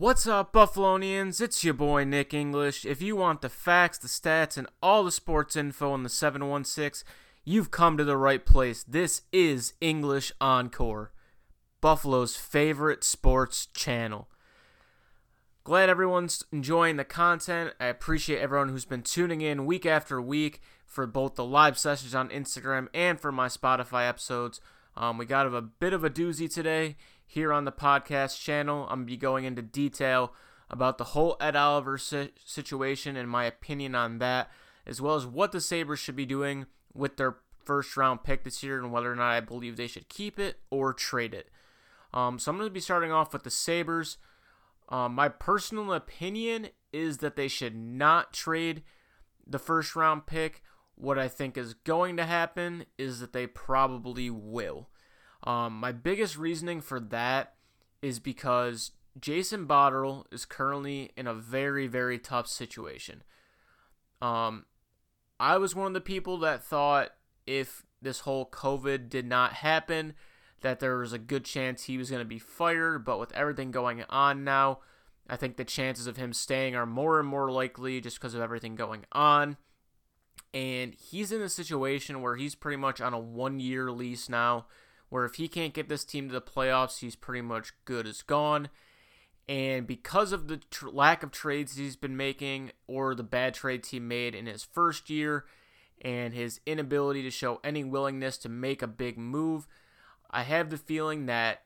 What's 0.00 0.28
up, 0.28 0.52
Buffalonians? 0.52 1.40
It's 1.40 1.64
your 1.64 1.74
boy 1.74 2.04
Nick 2.04 2.32
English. 2.32 2.86
If 2.86 3.02
you 3.02 3.16
want 3.16 3.40
the 3.40 3.48
facts, 3.48 3.98
the 3.98 4.06
stats, 4.06 4.56
and 4.56 4.68
all 4.80 5.02
the 5.02 5.10
sports 5.10 5.56
info 5.56 5.92
in 5.92 6.04
the 6.04 6.08
716, 6.08 7.04
you've 7.44 7.72
come 7.72 7.96
to 7.96 8.04
the 8.04 8.16
right 8.16 8.46
place. 8.46 8.84
This 8.84 9.22
is 9.32 9.72
English 9.80 10.30
Encore, 10.40 11.10
Buffalo's 11.80 12.36
favorite 12.36 13.02
sports 13.02 13.66
channel. 13.74 14.28
Glad 15.64 15.90
everyone's 15.90 16.44
enjoying 16.52 16.96
the 16.96 17.02
content. 17.02 17.72
I 17.80 17.86
appreciate 17.86 18.38
everyone 18.38 18.68
who's 18.68 18.84
been 18.84 19.02
tuning 19.02 19.40
in 19.40 19.66
week 19.66 19.84
after 19.84 20.22
week 20.22 20.60
for 20.86 21.08
both 21.08 21.34
the 21.34 21.44
live 21.44 21.76
sessions 21.76 22.14
on 22.14 22.28
Instagram 22.28 22.86
and 22.94 23.18
for 23.18 23.32
my 23.32 23.48
Spotify 23.48 24.08
episodes. 24.08 24.60
Um, 24.96 25.18
we 25.18 25.26
got 25.26 25.52
a 25.52 25.60
bit 25.60 25.92
of 25.92 26.04
a 26.04 26.10
doozy 26.10 26.52
today 26.52 26.94
here 27.28 27.52
on 27.52 27.66
the 27.66 27.72
podcast 27.72 28.42
channel. 28.42 28.84
I'm 28.84 29.00
going 29.00 29.06
to 29.06 29.12
be 29.12 29.16
going 29.18 29.44
into 29.44 29.62
detail 29.62 30.32
about 30.70 30.98
the 30.98 31.04
whole 31.04 31.36
Ed 31.40 31.54
Oliver 31.54 31.98
si- 31.98 32.32
situation 32.44 33.16
and 33.16 33.30
my 33.30 33.44
opinion 33.44 33.94
on 33.94 34.18
that, 34.18 34.50
as 34.86 35.00
well 35.00 35.14
as 35.14 35.26
what 35.26 35.52
the 35.52 35.60
Sabres 35.60 36.00
should 36.00 36.16
be 36.16 36.26
doing 36.26 36.66
with 36.94 37.18
their 37.18 37.36
first 37.64 37.96
round 37.98 38.24
pick 38.24 38.44
this 38.44 38.62
year 38.62 38.78
and 38.78 38.90
whether 38.90 39.12
or 39.12 39.14
not 39.14 39.30
I 39.30 39.40
believe 39.40 39.76
they 39.76 39.86
should 39.86 40.08
keep 40.08 40.38
it 40.38 40.58
or 40.70 40.94
trade 40.94 41.34
it. 41.34 41.50
Um, 42.14 42.38
so 42.38 42.50
I'm 42.50 42.56
going 42.56 42.68
to 42.68 42.72
be 42.72 42.80
starting 42.80 43.12
off 43.12 43.34
with 43.34 43.44
the 43.44 43.50
Sabres. 43.50 44.16
Um, 44.88 45.14
my 45.14 45.28
personal 45.28 45.92
opinion 45.92 46.68
is 46.94 47.18
that 47.18 47.36
they 47.36 47.48
should 47.48 47.76
not 47.76 48.32
trade 48.32 48.82
the 49.46 49.58
first 49.58 49.94
round 49.94 50.26
pick. 50.26 50.62
What 50.94 51.18
I 51.18 51.28
think 51.28 51.58
is 51.58 51.74
going 51.74 52.16
to 52.16 52.24
happen 52.24 52.86
is 52.96 53.20
that 53.20 53.34
they 53.34 53.46
probably 53.46 54.30
will. 54.30 54.88
Um, 55.44 55.74
my 55.78 55.92
biggest 55.92 56.36
reasoning 56.36 56.80
for 56.80 57.00
that 57.00 57.54
is 58.02 58.18
because 58.18 58.92
Jason 59.20 59.66
Botterill 59.66 60.24
is 60.32 60.44
currently 60.44 61.10
in 61.16 61.26
a 61.26 61.34
very, 61.34 61.86
very 61.86 62.18
tough 62.18 62.46
situation. 62.46 63.22
Um, 64.20 64.66
I 65.38 65.58
was 65.58 65.74
one 65.74 65.86
of 65.86 65.94
the 65.94 66.00
people 66.00 66.38
that 66.38 66.64
thought 66.64 67.10
if 67.46 67.84
this 68.02 68.20
whole 68.20 68.46
COVID 68.46 69.08
did 69.08 69.26
not 69.26 69.54
happen, 69.54 70.14
that 70.60 70.80
there 70.80 70.98
was 70.98 71.12
a 71.12 71.18
good 71.18 71.44
chance 71.44 71.84
he 71.84 71.98
was 71.98 72.10
going 72.10 72.22
to 72.22 72.28
be 72.28 72.38
fired. 72.38 73.04
But 73.04 73.20
with 73.20 73.32
everything 73.32 73.70
going 73.70 74.04
on 74.10 74.44
now, 74.44 74.80
I 75.28 75.36
think 75.36 75.56
the 75.56 75.64
chances 75.64 76.06
of 76.06 76.16
him 76.16 76.32
staying 76.32 76.74
are 76.74 76.86
more 76.86 77.18
and 77.18 77.28
more 77.28 77.50
likely 77.50 78.00
just 78.00 78.18
because 78.18 78.34
of 78.34 78.40
everything 78.40 78.74
going 78.74 79.04
on. 79.12 79.56
And 80.54 80.94
he's 80.94 81.30
in 81.30 81.42
a 81.42 81.48
situation 81.48 82.22
where 82.22 82.36
he's 82.36 82.54
pretty 82.54 82.76
much 82.76 83.00
on 83.00 83.14
a 83.14 83.18
one 83.18 83.60
year 83.60 83.90
lease 83.90 84.28
now 84.28 84.66
where 85.08 85.24
if 85.24 85.36
he 85.36 85.48
can't 85.48 85.74
get 85.74 85.88
this 85.88 86.04
team 86.04 86.28
to 86.28 86.34
the 86.34 86.40
playoffs, 86.40 86.98
he's 86.98 87.16
pretty 87.16 87.42
much 87.42 87.72
good 87.84 88.06
as 88.06 88.22
gone. 88.22 88.68
And 89.48 89.86
because 89.86 90.32
of 90.32 90.48
the 90.48 90.58
tr- 90.58 90.88
lack 90.90 91.22
of 91.22 91.30
trades 91.30 91.76
he's 91.76 91.96
been 91.96 92.16
making, 92.16 92.72
or 92.86 93.14
the 93.14 93.22
bad 93.22 93.54
trades 93.54 93.90
he 93.90 94.00
made 94.00 94.34
in 94.34 94.46
his 94.46 94.62
first 94.62 95.08
year, 95.08 95.46
and 96.02 96.34
his 96.34 96.60
inability 96.66 97.22
to 97.22 97.30
show 97.30 97.60
any 97.64 97.82
willingness 97.82 98.36
to 98.38 98.48
make 98.48 98.82
a 98.82 98.86
big 98.86 99.18
move, 99.18 99.66
I 100.30 100.42
have 100.42 100.70
the 100.70 100.76
feeling 100.76 101.26
that 101.26 101.62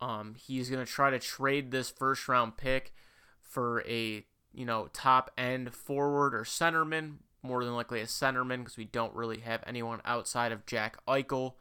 um, 0.00 0.36
he's 0.38 0.70
going 0.70 0.84
to 0.84 0.90
try 0.90 1.10
to 1.10 1.18
trade 1.18 1.70
this 1.70 1.90
first 1.90 2.28
round 2.28 2.56
pick 2.56 2.94
for 3.40 3.82
a 3.82 4.24
you 4.52 4.64
know 4.64 4.88
top 4.92 5.30
end 5.36 5.74
forward 5.74 6.34
or 6.34 6.42
centerman, 6.42 7.16
more 7.42 7.64
than 7.64 7.74
likely 7.74 8.00
a 8.00 8.06
centerman 8.06 8.58
because 8.58 8.76
we 8.76 8.84
don't 8.84 9.14
really 9.14 9.38
have 9.38 9.62
anyone 9.66 10.00
outside 10.04 10.52
of 10.52 10.66
Jack 10.66 10.98
Eichel. 11.06 11.54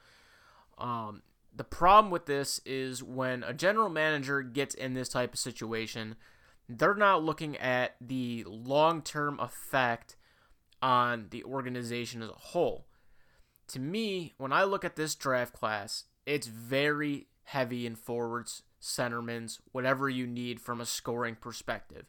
Um, 0.77 1.23
the 1.55 1.63
problem 1.63 2.11
with 2.11 2.25
this 2.25 2.61
is 2.65 3.01
when 3.01 3.43
a 3.43 3.53
general 3.53 3.89
manager 3.89 4.41
gets 4.41 4.75
in 4.75 4.93
this 4.93 5.09
type 5.09 5.33
of 5.33 5.39
situation, 5.39 6.15
they're 6.69 6.93
not 6.93 7.23
looking 7.23 7.57
at 7.57 7.95
the 7.99 8.43
long 8.47 9.01
term 9.01 9.39
effect 9.39 10.15
on 10.81 11.27
the 11.31 11.43
organization 11.43 12.21
as 12.21 12.29
a 12.29 12.33
whole. 12.33 12.85
To 13.69 13.79
me, 13.79 14.33
when 14.37 14.53
I 14.53 14.63
look 14.63 14.85
at 14.85 14.95
this 14.95 15.15
draft 15.15 15.53
class, 15.53 16.05
it's 16.25 16.47
very 16.47 17.27
heavy 17.43 17.85
in 17.85 17.95
forwards, 17.95 18.63
centermans, 18.81 19.59
whatever 19.71 20.09
you 20.09 20.27
need 20.27 20.59
from 20.59 20.79
a 20.79 20.85
scoring 20.85 21.35
perspective. 21.35 22.05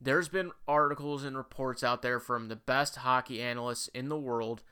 There's 0.00 0.28
been 0.28 0.52
articles 0.66 1.24
and 1.24 1.36
reports 1.36 1.84
out 1.84 2.02
there 2.02 2.20
from 2.20 2.48
the 2.48 2.56
best 2.56 2.96
hockey 2.96 3.42
analysts 3.42 3.88
in 3.88 4.08
the 4.08 4.18
world 4.18 4.62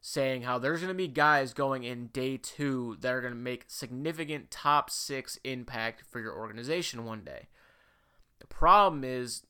saying 0.00 0.42
how 0.42 0.58
there's 0.58 0.80
going 0.80 0.88
to 0.88 0.94
be 0.94 1.08
guys 1.08 1.52
going 1.52 1.84
in 1.84 2.06
day 2.06 2.36
two 2.36 2.96
that 3.00 3.12
are 3.12 3.20
going 3.20 3.34
to 3.34 3.38
make 3.38 3.64
significant 3.68 4.50
top 4.50 4.90
six 4.90 5.38
impact 5.44 6.04
for 6.10 6.20
your 6.20 6.34
organization 6.34 7.04
one 7.04 7.22
day. 7.22 7.48
The 8.38 8.46
problem 8.46 9.04
is, 9.04 9.42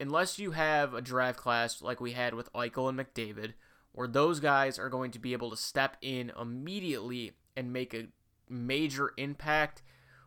unless 0.00 0.38
you 0.38 0.50
have 0.50 0.92
a 0.92 1.00
draft 1.00 1.38
class 1.38 1.80
like 1.80 2.00
we 2.00 2.12
had 2.12 2.34
with 2.34 2.52
Eichel 2.52 2.88
and 2.88 2.98
McDavid, 2.98 3.52
where 3.92 4.08
those 4.08 4.40
guys 4.40 4.78
are 4.78 4.90
going 4.90 5.12
to 5.12 5.18
be 5.20 5.32
able 5.32 5.50
to 5.50 5.56
step 5.56 5.96
in 6.02 6.32
immediately 6.38 7.32
and 7.56 7.72
make 7.72 7.94
a 7.94 8.08
major 8.48 9.12
impact, 9.16 9.82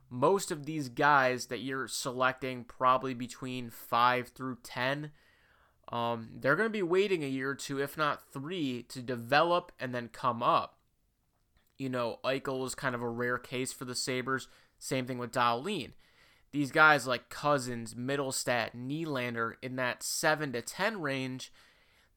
most 0.09 0.51
of 0.51 0.65
these 0.65 0.89
guys 0.89 1.47
that 1.47 1.59
you're 1.59 1.87
selecting 1.87 2.63
probably 2.63 3.13
between 3.13 3.69
5 3.69 4.29
through 4.29 4.57
10 4.63 5.11
um, 5.89 6.29
they're 6.39 6.55
going 6.55 6.69
to 6.69 6.73
be 6.73 6.83
waiting 6.83 7.23
a 7.23 7.27
year 7.27 7.51
or 7.51 7.55
two, 7.55 7.81
if 7.81 7.97
not 7.97 8.31
three, 8.31 8.83
to 8.89 9.01
develop 9.01 9.71
and 9.79 9.93
then 9.93 10.09
come 10.09 10.43
up. 10.43 10.77
You 11.77 11.89
know, 11.89 12.19
Eichel 12.23 12.65
is 12.65 12.75
kind 12.75 12.93
of 12.93 13.01
a 13.01 13.09
rare 13.09 13.37
case 13.37 13.73
for 13.73 13.85
the 13.85 13.95
Sabres. 13.95 14.47
Same 14.77 15.05
thing 15.05 15.17
with 15.17 15.31
Dahlin. 15.31 15.93
These 16.51 16.71
guys 16.71 17.07
like 17.07 17.29
Cozens, 17.29 17.93
Mittelstadt, 17.93 18.75
Nylander 18.75 19.53
in 19.61 19.75
that 19.77 20.03
7 20.03 20.51
to 20.53 20.61
10 20.61 21.01
range, 21.01 21.51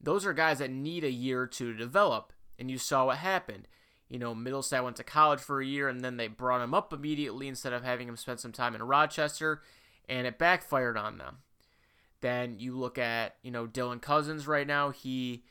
those 0.01 0.25
are 0.25 0.33
guys 0.33 0.59
that 0.59 0.71
need 0.71 1.03
a 1.03 1.11
year 1.11 1.41
or 1.41 1.47
two 1.47 1.71
to 1.71 1.77
develop. 1.77 2.33
And 2.59 2.69
you 2.69 2.77
saw 2.77 3.05
what 3.05 3.17
happened. 3.17 3.67
You 4.09 4.19
know, 4.19 4.35
Mittelstadt 4.35 4.83
went 4.83 4.97
to 4.97 5.03
college 5.03 5.39
for 5.39 5.61
a 5.61 5.65
year 5.65 5.87
and 5.87 6.01
then 6.01 6.17
they 6.17 6.27
brought 6.27 6.61
him 6.61 6.73
up 6.73 6.93
immediately 6.93 7.47
instead 7.47 7.73
of 7.73 7.83
having 7.83 8.07
him 8.07 8.17
spend 8.17 8.39
some 8.39 8.51
time 8.51 8.75
in 8.75 8.83
Rochester, 8.83 9.61
and 10.07 10.27
it 10.27 10.37
backfired 10.37 10.97
on 10.97 11.17
them. 11.17 11.37
Then 12.23 12.55
you 12.57 12.77
look 12.77 12.97
at, 12.97 13.35
you 13.41 13.51
know, 13.51 13.67
Dylan 13.67 14.01
Cozens 14.01 14.47
right 14.47 14.65
now. 14.65 14.91
He 14.91 15.43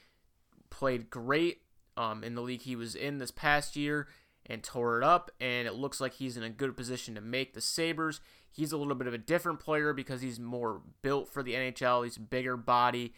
played 0.70 1.10
great 1.10 1.58
um, 1.98 2.24
in 2.24 2.34
the 2.34 2.40
league 2.40 2.62
he 2.62 2.76
was 2.76 2.94
in 2.94 3.18
this 3.18 3.30
past 3.30 3.76
year 3.76 4.08
and 4.46 4.62
tore 4.62 4.96
it 4.96 5.04
up, 5.04 5.30
and 5.38 5.68
it 5.68 5.74
looks 5.74 6.00
like 6.00 6.14
he's 6.14 6.38
in 6.38 6.42
a 6.42 6.48
good 6.48 6.74
position 6.74 7.14
to 7.14 7.20
make 7.20 7.52
the 7.52 7.60
Sabres. 7.60 8.22
He's 8.50 8.72
a 8.72 8.78
little 8.78 8.94
bit 8.94 9.06
of 9.06 9.12
a 9.12 9.18
different 9.18 9.60
player 9.60 9.92
because 9.92 10.22
he's 10.22 10.40
more 10.40 10.80
built 11.02 11.28
for 11.28 11.42
the 11.42 11.52
NHL. 11.52 12.04
He's 12.04 12.16
bigger 12.16 12.56
body. 12.56 13.12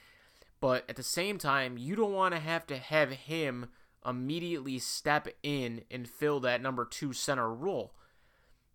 But 0.58 0.84
at 0.88 0.96
the 0.96 1.04
same 1.04 1.38
time, 1.38 1.78
you 1.78 1.94
don't 1.94 2.12
want 2.12 2.34
to 2.34 2.40
have 2.40 2.66
to 2.66 2.76
have 2.76 3.12
him 3.12 3.68
immediately 4.04 4.80
step 4.80 5.28
in 5.44 5.82
and 5.92 6.08
fill 6.08 6.40
that 6.40 6.60
number 6.60 6.84
two 6.84 7.12
center 7.12 7.54
role. 7.54 7.94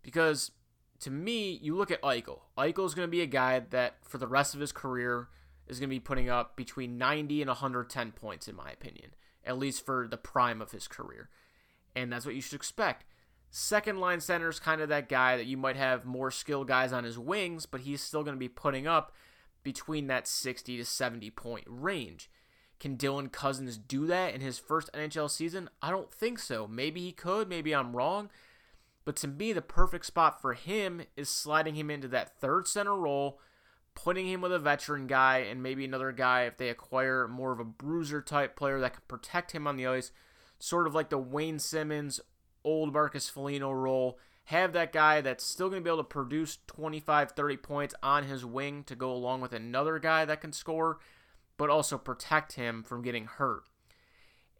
Because 0.00 0.52
to 1.00 1.10
me, 1.10 1.58
you 1.62 1.76
look 1.76 1.90
at 1.90 2.02
Eichel. 2.02 2.40
Eichel 2.58 2.86
is 2.86 2.94
going 2.94 3.06
to 3.06 3.10
be 3.10 3.22
a 3.22 3.26
guy 3.26 3.60
that 3.70 3.96
for 4.02 4.18
the 4.18 4.26
rest 4.26 4.54
of 4.54 4.60
his 4.60 4.72
career 4.72 5.28
is 5.66 5.78
going 5.78 5.88
to 5.88 5.94
be 5.94 6.00
putting 6.00 6.28
up 6.28 6.56
between 6.56 6.98
90 6.98 7.42
and 7.42 7.48
110 7.48 8.12
points, 8.12 8.48
in 8.48 8.56
my 8.56 8.70
opinion, 8.70 9.10
at 9.44 9.58
least 9.58 9.84
for 9.84 10.06
the 10.08 10.16
prime 10.16 10.60
of 10.60 10.72
his 10.72 10.88
career. 10.88 11.30
And 11.96 12.12
that's 12.12 12.26
what 12.26 12.34
you 12.34 12.40
should 12.40 12.54
expect. 12.54 13.04
Second 13.50 13.98
line 13.98 14.20
center 14.20 14.48
is 14.48 14.60
kind 14.60 14.80
of 14.80 14.88
that 14.90 15.08
guy 15.08 15.36
that 15.36 15.46
you 15.46 15.56
might 15.56 15.76
have 15.76 16.04
more 16.04 16.30
skilled 16.30 16.68
guys 16.68 16.92
on 16.92 17.04
his 17.04 17.18
wings, 17.18 17.66
but 17.66 17.80
he's 17.80 18.02
still 18.02 18.22
going 18.22 18.36
to 18.36 18.40
be 18.40 18.48
putting 18.48 18.86
up 18.86 19.12
between 19.62 20.06
that 20.06 20.28
60 20.28 20.76
to 20.76 20.84
70 20.84 21.30
point 21.30 21.64
range. 21.66 22.30
Can 22.78 22.96
Dylan 22.96 23.30
Cozens 23.30 23.76
do 23.76 24.06
that 24.06 24.34
in 24.34 24.40
his 24.40 24.58
first 24.58 24.90
NHL 24.94 25.28
season? 25.28 25.68
I 25.82 25.90
don't 25.90 26.12
think 26.12 26.38
so. 26.38 26.66
Maybe 26.66 27.00
he 27.00 27.12
could. 27.12 27.48
Maybe 27.48 27.74
I'm 27.74 27.94
wrong. 27.94 28.30
But 29.10 29.16
to 29.16 29.26
me, 29.26 29.52
the 29.52 29.60
perfect 29.60 30.06
spot 30.06 30.40
for 30.40 30.54
him 30.54 31.02
is 31.16 31.28
sliding 31.28 31.74
him 31.74 31.90
into 31.90 32.06
that 32.06 32.38
third 32.38 32.68
center 32.68 32.94
role, 32.94 33.40
putting 33.96 34.28
him 34.28 34.40
with 34.40 34.52
a 34.52 34.58
veteran 34.60 35.08
guy 35.08 35.38
and 35.38 35.60
maybe 35.60 35.84
another 35.84 36.12
guy 36.12 36.42
if 36.42 36.58
they 36.58 36.68
acquire 36.68 37.26
more 37.26 37.50
of 37.50 37.58
a 37.58 37.64
bruiser 37.64 38.22
type 38.22 38.54
player 38.54 38.78
that 38.78 38.92
can 38.92 39.02
protect 39.08 39.50
him 39.50 39.66
on 39.66 39.76
the 39.76 39.84
ice, 39.84 40.12
sort 40.60 40.86
of 40.86 40.94
like 40.94 41.10
the 41.10 41.18
Wayne 41.18 41.58
Simmonds, 41.58 42.20
old 42.62 42.92
Marcus 42.92 43.28
Foligno 43.28 43.72
role. 43.72 44.16
Have 44.44 44.72
that 44.74 44.92
guy 44.92 45.20
that's 45.20 45.42
still 45.42 45.68
going 45.70 45.82
to 45.82 45.84
be 45.84 45.90
able 45.90 46.04
to 46.04 46.08
produce 46.08 46.58
25, 46.68 47.32
30 47.32 47.56
points 47.56 47.96
on 48.04 48.22
his 48.22 48.44
wing 48.44 48.84
to 48.84 48.94
go 48.94 49.10
along 49.10 49.40
with 49.40 49.52
another 49.52 49.98
guy 49.98 50.24
that 50.24 50.40
can 50.40 50.52
score, 50.52 51.00
but 51.56 51.68
also 51.68 51.98
protect 51.98 52.52
him 52.52 52.84
from 52.84 53.02
getting 53.02 53.24
hurt. 53.24 53.64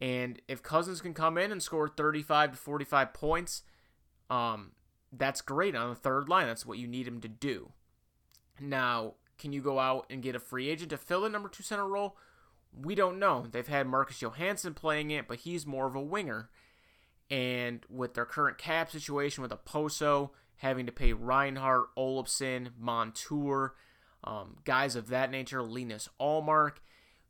And 0.00 0.42
if 0.48 0.60
Cozens 0.60 1.00
can 1.00 1.14
come 1.14 1.38
in 1.38 1.52
and 1.52 1.62
score 1.62 1.86
35 1.86 2.50
to 2.50 2.58
45 2.58 3.14
points, 3.14 3.62
um, 4.30 4.72
that's 5.12 5.40
great 5.40 5.74
on 5.74 5.90
the 5.90 5.94
third 5.94 6.28
line. 6.28 6.46
That's 6.46 6.64
what 6.64 6.78
you 6.78 6.86
need 6.86 7.06
him 7.06 7.20
to 7.20 7.28
do. 7.28 7.72
Now, 8.60 9.14
can 9.38 9.52
you 9.52 9.60
go 9.60 9.78
out 9.78 10.06
and 10.10 10.22
get 10.22 10.36
a 10.36 10.40
free 10.40 10.68
agent 10.68 10.90
to 10.90 10.96
fill 10.96 11.22
the 11.22 11.28
number 11.28 11.48
two 11.48 11.62
center 11.62 11.86
role? 11.86 12.16
We 12.72 12.94
don't 12.94 13.18
know. 13.18 13.46
They've 13.50 13.66
had 13.66 13.88
Marcus 13.88 14.20
Johansson 14.20 14.74
playing 14.74 15.10
it, 15.10 15.26
but 15.26 15.40
he's 15.40 15.66
more 15.66 15.86
of 15.86 15.96
a 15.96 16.00
winger. 16.00 16.50
And 17.30 17.84
with 17.88 18.14
their 18.14 18.24
current 18.24 18.58
cap 18.58 18.90
situation 18.90 19.42
with 19.42 19.50
Okposo 19.52 20.30
having 20.56 20.84
to 20.86 20.92
pay 20.92 21.12
Reinhart, 21.12 21.86
Olofsson, 21.96 22.68
Montour, 22.78 23.74
um, 24.24 24.58
guys 24.64 24.94
of 24.94 25.08
that 25.08 25.30
nature, 25.30 25.62
Linus 25.62 26.08
Ullmark, 26.20 26.74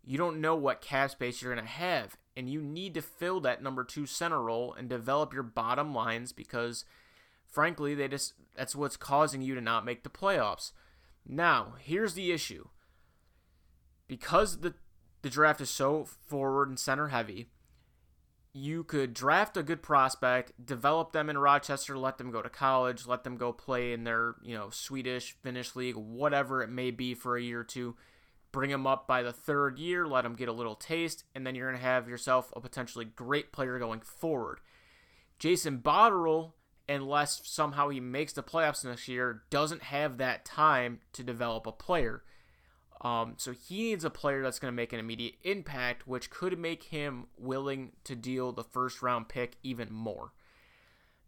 You 0.03 0.19
don't 0.19 0.41
know 0.41 0.57
what 0.57 0.81
cap 0.81 1.11
space 1.11 1.41
you're 1.41 1.55
going 1.55 1.65
to 1.65 1.71
have, 1.71 2.17
and 2.41 2.49
you 2.49 2.63
need 2.63 2.95
to 2.95 3.03
fill 3.03 3.39
that 3.41 3.63
number 3.63 3.85
two 3.85 4.07
center 4.07 4.41
role 4.41 4.73
and 4.73 4.89
develop 4.89 5.35
your 5.35 5.43
bottom 5.43 5.95
lines 5.95 6.33
because, 6.33 6.87
frankly, 7.47 7.95
they 7.95 8.09
just 8.09 8.33
that's 8.57 8.75
what's 8.75 8.97
causing 8.97 9.43
you 9.43 9.55
to 9.55 9.61
not 9.61 9.85
make 9.85 10.05
the 10.05 10.09
playoffs. 10.09 10.73
Now, 11.29 11.75
here's 11.79 12.15
the 12.15 12.33
issue. 12.33 12.69
Because 14.09 14.61
the 14.61 14.73
the 15.21 15.29
draft 15.29 15.61
is 15.61 15.69
so 15.69 16.07
forward 16.29 16.71
and 16.71 16.79
center 16.79 17.09
heavy, 17.09 17.51
you 18.55 18.85
could 18.85 19.13
draft 19.13 19.59
a 19.59 19.63
good 19.63 19.83
prospect, 19.83 20.53
develop 20.65 21.13
them 21.13 21.29
in 21.29 21.37
Rochester, 21.37 21.99
let 21.99 22.17
them 22.17 22.31
go 22.31 22.41
to 22.41 22.49
college, 22.49 23.07
let 23.07 23.23
them 23.23 23.37
go 23.37 23.53
play 23.53 23.93
in 23.93 24.05
their, 24.05 24.37
you 24.43 24.57
know, 24.57 24.71
Swedish, 24.71 25.37
Finnish 25.43 25.77
league, 25.77 25.97
whatever 25.97 26.63
it 26.63 26.71
may 26.71 26.91
be 26.91 27.13
for 27.13 27.37
a 27.37 27.43
year 27.43 27.61
or 27.61 27.65
two. 27.65 27.97
Bring 28.53 28.71
him 28.71 28.87
up 28.87 29.07
by 29.07 29.23
the 29.23 29.33
third 29.33 29.79
year, 29.79 30.07
let 30.07 30.25
him 30.25 30.35
get 30.35 30.49
a 30.49 30.53
little 30.53 30.75
taste, 30.75 31.25
and 31.35 31.47
then 31.47 31.55
you're 31.55 31.69
going 31.69 31.81
to 31.81 31.87
have 31.87 32.09
yourself 32.09 32.53
a 32.57 32.61
potentially 32.61 33.05
great 33.05 33.53
player 33.53 33.79
going 33.79 34.01
forward. 34.01 34.61
Jason 35.39 35.79
Botterill, 35.79 36.53
unless 36.89 37.43
somehow 37.45 37.89
he 37.89 38.01
makes 38.01 38.33
the 38.33 38.43
playoffs 38.43 38.85
next 38.85 39.07
year, 39.07 39.43
doesn't 39.51 39.85
have 39.85 40.19
that 40.19 40.45
time 40.45 41.01
to 41.13 41.23
develop 41.23 41.67
a 41.67 41.73
player. 41.73 42.25
Um, 43.03 43.35
so 43.39 43.53
he 43.53 43.85
needs 43.85 44.05
a 44.05 44.11
player 44.11 44.43
that's 44.43 44.59
going 44.59 44.73
to 44.73 44.77
make 44.77 44.93
an 44.93 45.01
immediate 45.01 45.37
impact, 45.43 46.07
which 46.07 46.29
could 46.29 46.59
make 46.59 46.85
him 46.85 47.27
willing 47.39 47.93
to 48.05 48.15
deal 48.15 48.53
the 48.53 48.65
first 48.65 49.01
round 49.01 49.29
pick 49.29 49.57
even 49.63 49.93
more. 49.93 50.33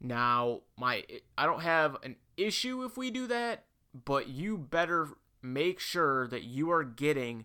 Now, 0.00 0.62
my 0.76 1.04
I 1.38 1.46
don't 1.46 1.62
have 1.62 1.96
an 2.02 2.16
issue 2.36 2.84
if 2.84 2.96
we 2.96 3.10
do 3.10 3.26
that, 3.28 3.64
but 4.04 4.28
you 4.28 4.58
better 4.58 5.08
make 5.42 5.80
sure 5.80 6.26
that 6.28 6.44
you 6.44 6.70
are 6.70 6.84
getting 6.84 7.44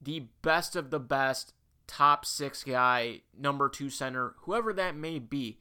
the 0.00 0.26
best 0.42 0.76
of 0.76 0.90
the 0.90 1.00
best 1.00 1.54
top 1.86 2.24
six 2.24 2.62
guy, 2.64 3.22
number 3.36 3.68
two 3.68 3.90
center, 3.90 4.34
whoever 4.42 4.72
that 4.72 4.94
may 4.94 5.18
be. 5.18 5.58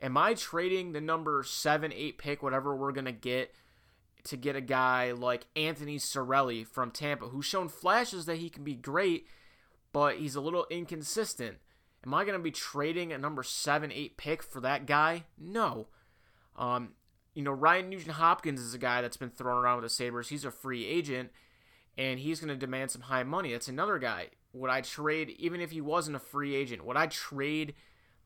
Am 0.00 0.16
I 0.16 0.34
trading 0.34 0.92
the 0.92 1.00
number 1.00 1.42
seven, 1.42 1.92
eight 1.92 2.18
pick, 2.18 2.42
whatever 2.42 2.76
we're 2.76 2.92
gonna 2.92 3.12
get? 3.12 3.54
to 4.26 4.36
get 4.36 4.56
a 4.56 4.60
guy 4.60 5.12
like 5.12 5.46
Anthony 5.54 5.98
Cirelli 5.98 6.66
from 6.66 6.90
Tampa, 6.90 7.28
who's 7.28 7.44
shown 7.44 7.68
flashes 7.68 8.26
that 8.26 8.38
he 8.38 8.50
can 8.50 8.64
be 8.64 8.74
great, 8.74 9.26
but 9.92 10.16
he's 10.16 10.34
a 10.34 10.40
little 10.40 10.66
inconsistent. 10.70 11.58
Am 12.04 12.14
I 12.14 12.24
going 12.24 12.36
to 12.36 12.42
be 12.42 12.50
trading 12.50 13.12
a 13.12 13.18
number 13.18 13.42
seven, 13.42 13.90
eight 13.92 14.16
pick 14.16 14.42
for 14.42 14.60
that 14.60 14.86
guy? 14.86 15.24
No. 15.38 15.88
Um, 16.56 16.90
you 17.36 17.42
know, 17.42 17.52
Ryan 17.52 17.90
Nugent 17.90 18.12
Hopkins 18.12 18.60
is 18.60 18.72
a 18.72 18.78
guy 18.78 19.02
that's 19.02 19.18
been 19.18 19.28
thrown 19.28 19.62
around 19.62 19.76
with 19.76 19.84
the 19.84 19.94
Sabres. 19.94 20.30
He's 20.30 20.46
a 20.46 20.50
free 20.50 20.86
agent, 20.86 21.30
and 21.98 22.18
he's 22.18 22.40
going 22.40 22.48
to 22.48 22.56
demand 22.56 22.90
some 22.90 23.02
high 23.02 23.24
money. 23.24 23.52
That's 23.52 23.68
another 23.68 23.98
guy. 23.98 24.28
Would 24.54 24.70
I 24.70 24.80
trade, 24.80 25.36
even 25.38 25.60
if 25.60 25.70
he 25.70 25.82
wasn't 25.82 26.16
a 26.16 26.18
free 26.18 26.54
agent, 26.54 26.82
would 26.86 26.96
I 26.96 27.08
trade 27.08 27.74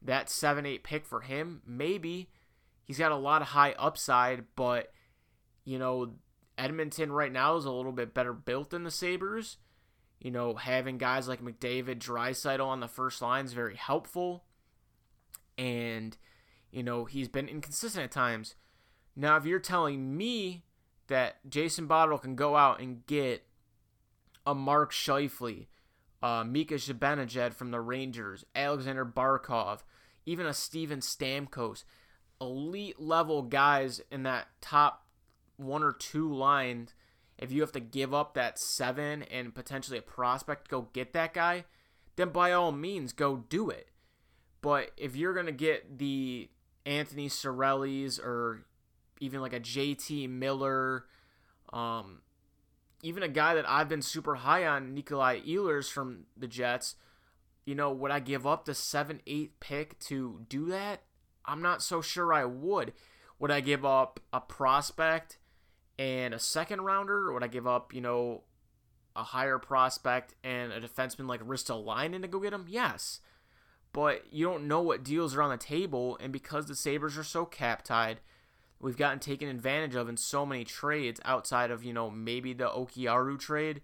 that 0.01 0.31
7 0.31 0.65
8 0.65 0.85
pick 0.85 1.05
for 1.05 1.23
him? 1.23 1.61
Maybe. 1.67 2.31
He's 2.85 2.99
got 2.99 3.11
a 3.11 3.17
lot 3.17 3.43
of 3.43 3.49
high 3.49 3.73
upside, 3.73 4.45
but 4.55 4.93
you 5.65 5.81
know, 5.81 6.13
Edmonton 6.57 7.11
right 7.11 7.33
now 7.33 7.57
is 7.57 7.65
a 7.65 7.73
little 7.73 7.93
bit 7.93 8.15
better 8.15 8.33
built 8.33 8.71
than 8.71 8.85
the 8.85 8.93
Sabres. 8.93 9.57
You 10.21 10.31
know, 10.31 10.55
having 10.55 10.99
guys 10.99 11.27
like 11.27 11.43
McDavid, 11.43 11.99
Draisaitl 11.99 12.65
on 12.65 12.79
the 12.79 12.87
first 12.87 13.21
line 13.21 13.45
is 13.45 13.55
very 13.55 13.75
helpful. 13.75 14.45
And, 15.59 16.17
you 16.71 16.85
know, 16.85 17.07
he's 17.07 17.29
been 17.29 17.49
inconsistent 17.49 18.05
at 18.05 18.13
times. 18.13 18.55
Now, 19.17 19.37
if 19.37 19.45
you're 19.45 19.59
telling 19.59 20.17
me 20.17 20.65
that 21.09 21.37
Jason 21.49 21.89
Botterill 21.89 22.23
can 22.23 22.37
go 22.37 22.57
out 22.57 22.81
and 22.81 23.05
get 23.07 23.45
a 24.47 24.55
Mark 24.55 24.93
Scheifele, 24.93 25.67
uh, 26.23 26.45
Mika 26.45 26.75
Zibanejad 26.75 27.55
from 27.55 27.71
the 27.71 27.81
Rangers, 27.81 28.45
Alexander 28.55 29.05
Barkov, 29.05 29.81
even 30.27 30.47
a 30.47 30.55
Steven 30.55 31.01
Stamkos, 31.01 31.85
elite 32.41 33.01
level 33.01 33.43
guys 33.43 34.01
in 34.11 34.23
that 34.23 34.49
top 34.61 35.07
one 35.57 35.83
or 35.83 35.93
two 35.93 36.33
lines, 36.33 36.95
if 37.39 37.51
you 37.53 37.61
have 37.61 37.73
to 37.73 37.81
give 37.81 38.15
up 38.15 38.35
that 38.35 38.59
seven 38.59 39.23
and 39.25 39.55
potentially 39.55 39.99
a 39.99 40.03
prospect 40.03 40.65
to 40.65 40.71
go 40.71 40.89
get 40.93 41.13
that 41.13 41.35
guy, 41.35 41.65
then 42.17 42.31
by 42.31 42.53
all 42.53 42.73
means 42.73 43.13
go 43.13 43.45
do 43.49 43.71
it. 43.71 43.89
But 44.63 44.91
if 44.97 45.17
you're 45.17 45.35
gonna 45.35 45.53
get 45.53 45.99
the 45.99 46.51
Anthony 46.85 47.29
Cirelli's 47.29 48.19
or 48.19 48.67
even 49.21 49.41
like 49.41 49.53
a 49.53 49.61
JT 49.61 50.29
Miller, 50.29 51.05
um, 51.73 52.23
even 53.03 53.23
a 53.23 53.29
guy 53.29 53.55
that 53.55 53.69
I've 53.69 53.89
been 53.89 54.03
super 54.03 54.37
high 54.37 54.67
on, 54.67 54.95
Nikolai 54.95 55.41
Ehlers 55.41 55.91
from 55.91 56.25
the 56.37 56.49
Jets, 56.49 56.97
you 57.65 57.75
know, 57.75 57.93
would 57.93 58.11
I 58.11 58.21
give 58.21 58.47
up 58.47 58.65
the 58.65 58.75
7 58.75 59.21
8 59.27 59.61
pick 59.61 59.99
to 60.01 60.45
do 60.49 60.67
that? 60.67 61.03
I'm 61.45 61.63
not 61.63 61.83
so 61.83 62.01
sure 62.01 62.33
I 62.33 62.45
would. 62.45 62.93
Would 63.39 63.51
I 63.51 63.61
give 63.61 63.85
up 63.85 64.21
a 64.33 64.41
prospect 64.41 65.39
and 65.99 66.33
a 66.33 66.39
second 66.39 66.83
rounder, 66.83 67.33
would 67.33 67.45
I 67.45 67.49
give 67.49 67.67
up, 67.67 67.93
you 67.95 68.01
know, 68.01 68.45
a 69.15 69.23
higher 69.23 69.59
prospect 69.59 70.35
and 70.43 70.73
a 70.73 70.81
defenseman 70.81 71.29
like 71.29 71.47
Ristolainen 71.47 72.23
to 72.23 72.29
go 72.29 72.41
get 72.41 72.53
him? 72.53 72.67
Yes. 72.69 73.21
But 73.93 74.33
you 74.33 74.47
don't 74.47 74.69
know 74.69 74.81
what 74.81 75.03
deals 75.03 75.35
are 75.35 75.43
on 75.43 75.51
the 75.51 75.57
table, 75.57 76.17
and 76.21 76.33
because 76.33 76.67
the 76.67 76.77
Sabres 76.77 77.19
are 77.19 77.25
so 77.25 77.45
cap 77.45 77.83
tied, 77.83 78.21
we've 78.81 78.97
gotten 78.97 79.19
taken 79.19 79.49
advantage 79.49 79.95
of 79.95 80.09
in 80.09 80.17
so 80.17 80.45
many 80.47 80.65
trades 80.65 81.21
outside 81.25 81.71
of, 81.71 81.85
you 81.85 81.93
know, 81.93 82.11
maybe 82.11 82.53
the 82.53 82.69
Jokiharju 82.69 83.39
trade. 83.39 83.83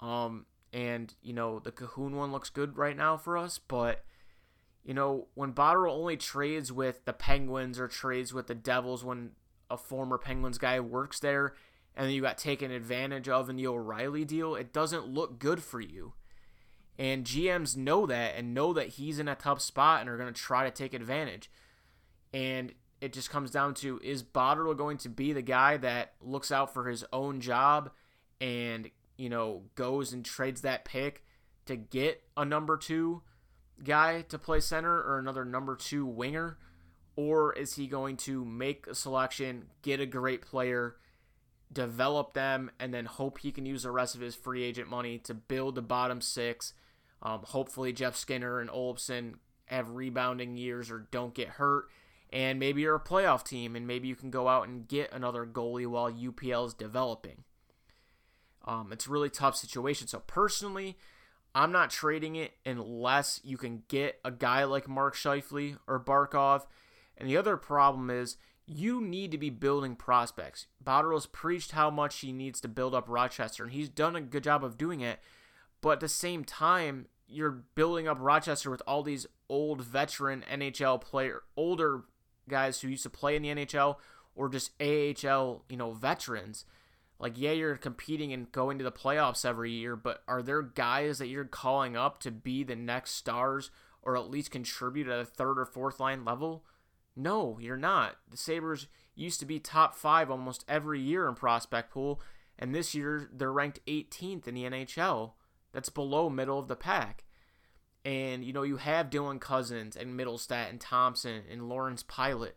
Um, 0.00 0.46
and, 0.72 1.12
you 1.22 1.32
know, 1.32 1.58
the 1.58 1.72
Kahun 1.72 2.12
one 2.12 2.32
looks 2.32 2.48
good 2.48 2.76
right 2.76 2.96
now 2.96 3.16
for 3.16 3.36
us, 3.36 3.58
but 3.58 4.04
you 4.84 4.94
know, 4.94 5.28
when 5.34 5.52
Botterill 5.52 5.92
only 5.92 6.16
trades 6.16 6.72
with 6.72 7.04
the 7.04 7.12
Penguins 7.12 7.78
or 7.78 7.86
trades 7.86 8.32
with 8.32 8.46
the 8.46 8.54
Devils 8.54 9.04
when 9.04 9.32
a 9.68 9.76
former 9.76 10.18
Penguins 10.18 10.58
guy 10.58 10.80
works 10.80 11.20
there 11.20 11.54
and 11.94 12.06
then 12.06 12.14
you 12.14 12.22
got 12.22 12.38
taken 12.38 12.70
advantage 12.70 13.28
of 13.28 13.50
in 13.50 13.56
the 13.56 13.66
O'Reilly 13.66 14.24
deal, 14.24 14.54
it 14.54 14.72
doesn't 14.72 15.06
look 15.06 15.38
good 15.38 15.62
for 15.62 15.80
you. 15.80 16.14
And 16.98 17.24
GMs 17.24 17.76
know 17.76 18.06
that 18.06 18.36
and 18.36 18.54
know 18.54 18.72
that 18.72 18.88
he's 18.88 19.18
in 19.18 19.28
a 19.28 19.34
tough 19.34 19.60
spot 19.60 20.00
and 20.00 20.08
are 20.08 20.16
going 20.16 20.32
to 20.32 20.40
try 20.40 20.64
to 20.64 20.70
take 20.70 20.94
advantage. 20.94 21.50
And 22.32 22.72
it 23.00 23.12
just 23.12 23.30
comes 23.30 23.50
down 23.50 23.74
to 23.74 23.98
is 24.02 24.22
Botterill 24.22 24.76
going 24.76 24.98
to 24.98 25.08
be 25.08 25.32
the 25.32 25.42
guy 25.42 25.76
that 25.78 26.14
looks 26.20 26.52
out 26.52 26.74
for 26.74 26.88
his 26.88 27.04
own 27.12 27.40
job 27.40 27.90
and, 28.40 28.90
you 29.16 29.28
know, 29.28 29.62
goes 29.74 30.12
and 30.12 30.24
trades 30.24 30.62
that 30.62 30.84
pick 30.84 31.24
to 31.66 31.76
get 31.76 32.22
a 32.36 32.44
number 32.44 32.76
two 32.76 33.22
guy 33.82 34.22
to 34.22 34.38
play 34.38 34.60
center 34.60 34.94
or 34.94 35.18
another 35.18 35.44
number 35.44 35.76
two 35.76 36.04
winger? 36.04 36.58
Or 37.16 37.52
is 37.52 37.74
he 37.74 37.86
going 37.86 38.16
to 38.18 38.44
make 38.44 38.86
a 38.86 38.94
selection, 38.94 39.66
get 39.82 40.00
a 40.00 40.06
great 40.06 40.42
player, 40.42 40.96
develop 41.72 42.34
them, 42.34 42.70
and 42.78 42.94
then 42.94 43.04
hope 43.04 43.38
he 43.38 43.52
can 43.52 43.66
use 43.66 43.82
the 43.82 43.90
rest 43.90 44.14
of 44.14 44.20
his 44.20 44.34
free 44.34 44.62
agent 44.62 44.88
money 44.88 45.18
to 45.20 45.34
build 45.34 45.74
the 45.74 45.82
bottom 45.82 46.20
six? 46.20 46.72
Um, 47.22 47.40
hopefully, 47.42 47.92
Jeff 47.92 48.16
Skinner 48.16 48.60
and 48.60 48.70
Olofsson 48.70 49.34
have 49.66 49.90
rebounding 49.90 50.56
years 50.56 50.90
or 50.90 51.06
don't 51.10 51.34
get 51.34 51.48
hurt. 51.48 51.88
And 52.32 52.60
maybe 52.60 52.82
you're 52.82 52.94
a 52.94 53.00
playoff 53.00 53.44
team, 53.44 53.74
and 53.74 53.86
maybe 53.86 54.06
you 54.06 54.14
can 54.14 54.30
go 54.30 54.46
out 54.46 54.68
and 54.68 54.86
get 54.86 55.12
another 55.12 55.44
goalie 55.44 55.86
while 55.86 56.12
UPL 56.12 56.68
is 56.68 56.74
developing. 56.74 57.42
Um, 58.64 58.92
it's 58.92 59.08
a 59.08 59.10
really 59.10 59.30
tough 59.30 59.56
situation. 59.56 60.06
So, 60.06 60.20
personally, 60.20 60.96
I'm 61.54 61.72
not 61.72 61.90
trading 61.90 62.36
it 62.36 62.52
unless 62.64 63.40
you 63.42 63.56
can 63.56 63.82
get 63.88 64.20
a 64.24 64.30
guy 64.30 64.62
like 64.62 64.88
Mark 64.88 65.16
Scheifele 65.16 65.78
or 65.88 65.98
Barkov 65.98 66.66
and 67.20 67.28
the 67.28 67.36
other 67.36 67.56
problem 67.56 68.10
is 68.10 68.38
you 68.66 69.00
need 69.00 69.30
to 69.30 69.38
be 69.38 69.50
building 69.50 69.94
prospects. 69.94 70.66
Botterill's 70.82 71.26
preached 71.26 71.72
how 71.72 71.90
much 71.90 72.20
he 72.20 72.32
needs 72.32 72.60
to 72.62 72.68
build 72.68 72.94
up 72.94 73.04
Rochester, 73.08 73.64
and 73.64 73.72
he's 73.72 73.90
done 73.90 74.16
a 74.16 74.20
good 74.20 74.44
job 74.44 74.64
of 74.64 74.78
doing 74.78 75.00
it. 75.00 75.20
But 75.82 75.90
at 75.90 76.00
the 76.00 76.08
same 76.08 76.44
time, 76.44 77.06
you're 77.28 77.64
building 77.74 78.08
up 78.08 78.16
Rochester 78.20 78.70
with 78.70 78.82
all 78.86 79.02
these 79.02 79.26
old 79.48 79.82
veteran 79.82 80.44
NHL 80.50 81.00
player, 81.00 81.42
older 81.56 82.04
guys 82.50 82.80
who 82.80 82.88
used 82.88 83.04
to 83.04 83.10
play 83.10 83.36
in 83.36 83.42
the 83.42 83.48
NHL 83.48 83.96
or 84.34 84.48
just 84.48 84.72
AHL, 84.80 85.64
you 85.68 85.76
know, 85.76 85.92
veterans. 85.92 86.64
Like, 87.18 87.34
yeah, 87.36 87.52
you're 87.52 87.76
competing 87.76 88.32
and 88.32 88.50
going 88.50 88.78
to 88.78 88.84
the 88.84 88.92
playoffs 88.92 89.44
every 89.44 89.72
year, 89.72 89.94
but 89.94 90.22
are 90.26 90.42
there 90.42 90.62
guys 90.62 91.18
that 91.18 91.28
you're 91.28 91.44
calling 91.44 91.96
up 91.96 92.20
to 92.20 92.30
be 92.30 92.62
the 92.64 92.76
next 92.76 93.12
stars 93.12 93.70
or 94.02 94.16
at 94.16 94.30
least 94.30 94.50
contribute 94.50 95.08
at 95.08 95.20
a 95.20 95.24
third 95.24 95.58
or 95.58 95.66
fourth 95.66 96.00
line 96.00 96.24
level? 96.24 96.64
No, 97.14 97.58
you're 97.60 97.76
not. 97.76 98.16
The 98.30 98.36
Sabres 98.36 98.86
used 99.14 99.40
to 99.40 99.46
be 99.46 99.58
top 99.58 99.94
five 99.94 100.30
almost 100.30 100.64
every 100.68 101.00
year 101.00 101.28
in 101.28 101.34
prospect 101.34 101.92
pool, 101.92 102.20
and 102.58 102.74
this 102.74 102.94
year 102.94 103.28
they're 103.32 103.52
ranked 103.52 103.84
18th 103.86 104.48
in 104.48 104.54
the 104.54 104.64
NHL. 104.64 105.32
That's 105.72 105.90
below 105.90 106.30
middle 106.30 106.58
of 106.58 106.68
the 106.68 106.76
pack. 106.76 107.24
And, 108.04 108.44
you 108.44 108.52
know, 108.52 108.62
you 108.62 108.78
have 108.78 109.10
Dylan 109.10 109.40
Cozens 109.40 109.94
and 109.94 110.18
Mittelstadt 110.18 110.70
and 110.70 110.80
Thompson 110.80 111.42
and 111.50 111.68
Lawrence 111.68 112.02
Pilut. 112.02 112.52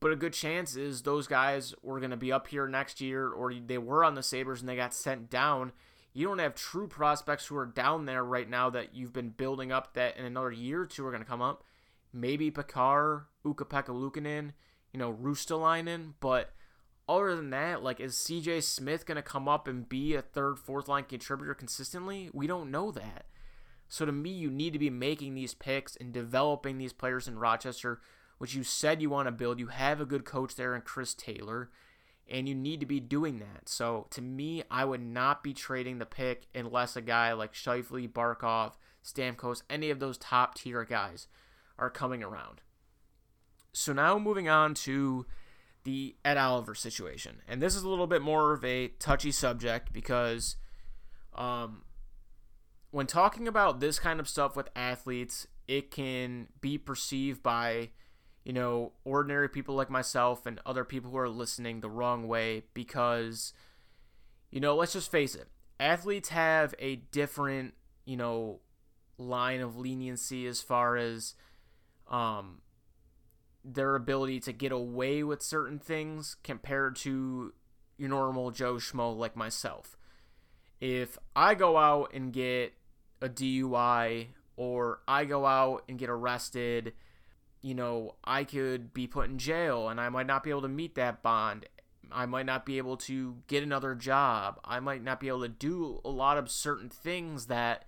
But 0.00 0.12
a 0.12 0.16
good 0.16 0.32
chance 0.32 0.76
is 0.76 1.02
those 1.02 1.26
guys 1.26 1.74
were 1.82 2.00
going 2.00 2.10
to 2.10 2.16
be 2.16 2.32
up 2.32 2.48
here 2.48 2.66
next 2.66 3.00
year, 3.00 3.28
or 3.28 3.52
they 3.54 3.78
were 3.78 4.04
on 4.04 4.14
the 4.14 4.22
Sabres 4.22 4.60
and 4.60 4.68
they 4.68 4.76
got 4.76 4.94
sent 4.94 5.30
down. 5.30 5.72
You 6.12 6.26
don't 6.26 6.38
have 6.38 6.54
true 6.54 6.88
prospects 6.88 7.46
who 7.46 7.56
are 7.56 7.66
down 7.66 8.06
there 8.06 8.24
right 8.24 8.48
now 8.48 8.70
that 8.70 8.94
you've 8.94 9.12
been 9.12 9.28
building 9.28 9.70
up 9.70 9.94
that 9.94 10.16
in 10.16 10.24
another 10.24 10.50
year 10.50 10.82
or 10.82 10.86
two 10.86 11.06
are 11.06 11.10
going 11.10 11.22
to 11.22 11.28
come 11.28 11.42
up. 11.42 11.62
Maybe 12.12 12.50
Pekar, 12.50 13.26
Ukko-Pekka 13.46 13.90
Luukkonen, 13.90 14.52
you 14.92 14.98
know, 14.98 15.12
Ruotsalainen, 15.12 16.14
but 16.18 16.50
other 17.08 17.36
than 17.36 17.50
that, 17.50 17.82
like, 17.82 18.00
is 18.00 18.14
CJ 18.16 18.62
Smith 18.64 19.06
going 19.06 19.16
to 19.16 19.22
come 19.22 19.48
up 19.48 19.68
and 19.68 19.88
be 19.88 20.14
a 20.14 20.22
third, 20.22 20.58
fourth 20.58 20.88
line 20.88 21.04
contributor 21.04 21.54
consistently? 21.54 22.30
We 22.32 22.48
don't 22.48 22.70
know 22.70 22.90
that. 22.90 23.26
So 23.90 24.06
to 24.06 24.12
me, 24.12 24.30
you 24.30 24.50
need 24.50 24.72
to 24.72 24.78
be 24.78 24.88
making 24.88 25.34
these 25.34 25.52
picks 25.52 25.96
and 25.96 26.12
developing 26.12 26.78
these 26.78 26.92
players 26.92 27.26
in 27.26 27.40
Rochester, 27.40 28.00
which 28.38 28.54
you 28.54 28.62
said 28.62 29.02
you 29.02 29.10
want 29.10 29.26
to 29.26 29.32
build. 29.32 29.58
You 29.58 29.66
have 29.66 30.00
a 30.00 30.06
good 30.06 30.24
coach 30.24 30.54
there 30.54 30.76
in 30.76 30.82
Chris 30.82 31.12
Taylor, 31.12 31.70
and 32.30 32.48
you 32.48 32.54
need 32.54 32.78
to 32.78 32.86
be 32.86 33.00
doing 33.00 33.40
that. 33.40 33.68
So 33.68 34.06
to 34.10 34.22
me, 34.22 34.62
I 34.70 34.84
would 34.84 35.02
not 35.02 35.42
be 35.42 35.52
trading 35.52 35.98
the 35.98 36.06
pick 36.06 36.46
unless 36.54 36.94
a 36.94 37.00
guy 37.00 37.32
like 37.32 37.52
Scheifele, 37.52 38.08
Barkov, 38.08 38.74
Stamkos, 39.04 39.62
any 39.68 39.90
of 39.90 39.98
those 39.98 40.16
top 40.16 40.54
tier 40.54 40.84
guys 40.84 41.26
are 41.76 41.90
coming 41.90 42.22
around. 42.22 42.60
So 43.72 43.92
now 43.92 44.20
moving 44.20 44.48
on 44.48 44.74
to 44.74 45.26
the 45.82 46.14
Ed 46.24 46.36
Oliver 46.36 46.76
situation. 46.76 47.42
And 47.48 47.60
this 47.60 47.74
is 47.74 47.82
a 47.82 47.88
little 47.88 48.06
bit 48.06 48.22
more 48.22 48.52
of 48.52 48.64
a 48.64 48.88
touchy 49.00 49.32
subject 49.32 49.92
because 49.92 50.54
um, 51.34 51.82
when 52.90 53.06
talking 53.06 53.46
about 53.46 53.80
this 53.80 53.98
kind 53.98 54.20
of 54.20 54.28
stuff 54.28 54.56
with 54.56 54.68
athletes, 54.74 55.46
it 55.68 55.90
can 55.90 56.48
be 56.60 56.76
perceived 56.76 57.42
by, 57.42 57.90
you 58.44 58.52
know, 58.52 58.92
ordinary 59.04 59.48
people 59.48 59.74
like 59.74 59.90
myself 59.90 60.46
and 60.46 60.60
other 60.66 60.84
people 60.84 61.10
who 61.10 61.18
are 61.18 61.28
listening 61.28 61.80
the 61.80 61.90
wrong 61.90 62.26
way 62.26 62.64
because, 62.74 63.52
you 64.50 64.60
know, 64.60 64.74
let's 64.74 64.92
just 64.92 65.10
face 65.10 65.34
it, 65.34 65.48
athletes 65.78 66.30
have 66.30 66.74
a 66.78 66.96
different, 66.96 67.74
you 68.04 68.16
know, 68.16 68.60
line 69.18 69.60
of 69.60 69.76
leniency 69.76 70.46
as 70.46 70.60
far 70.60 70.96
as 70.96 71.34
um, 72.08 72.60
their 73.64 73.94
ability 73.94 74.40
to 74.40 74.52
get 74.52 74.72
away 74.72 75.22
with 75.22 75.42
certain 75.42 75.78
things 75.78 76.36
compared 76.42 76.96
to 76.96 77.52
your 77.98 78.08
normal 78.08 78.50
Joe 78.50 78.76
Schmo 78.76 79.16
like 79.16 79.36
myself. 79.36 79.96
If 80.80 81.18
I 81.36 81.54
go 81.54 81.76
out 81.76 82.12
and 82.14 82.32
get 82.32 82.72
a 83.20 83.28
DUI 83.28 84.28
or 84.56 85.00
I 85.08 85.24
go 85.24 85.46
out 85.46 85.84
and 85.88 85.98
get 85.98 86.10
arrested, 86.10 86.92
you 87.62 87.74
know, 87.74 88.16
I 88.24 88.44
could 88.44 88.92
be 88.92 89.06
put 89.06 89.28
in 89.28 89.38
jail 89.38 89.88
and 89.88 90.00
I 90.00 90.08
might 90.08 90.26
not 90.26 90.42
be 90.42 90.50
able 90.50 90.62
to 90.62 90.68
meet 90.68 90.94
that 90.96 91.22
bond. 91.22 91.66
I 92.12 92.26
might 92.26 92.46
not 92.46 92.66
be 92.66 92.78
able 92.78 92.96
to 92.98 93.36
get 93.46 93.62
another 93.62 93.94
job. 93.94 94.58
I 94.64 94.80
might 94.80 95.02
not 95.02 95.20
be 95.20 95.28
able 95.28 95.42
to 95.42 95.48
do 95.48 96.00
a 96.04 96.10
lot 96.10 96.38
of 96.38 96.50
certain 96.50 96.88
things 96.88 97.46
that 97.46 97.84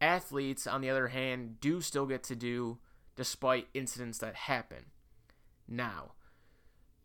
athletes, 0.00 0.66
on 0.66 0.80
the 0.80 0.90
other 0.90 1.08
hand, 1.08 1.60
do 1.60 1.80
still 1.80 2.06
get 2.06 2.22
to 2.24 2.36
do 2.36 2.78
despite 3.16 3.68
incidents 3.74 4.18
that 4.18 4.34
happen. 4.34 4.86
Now, 5.68 6.12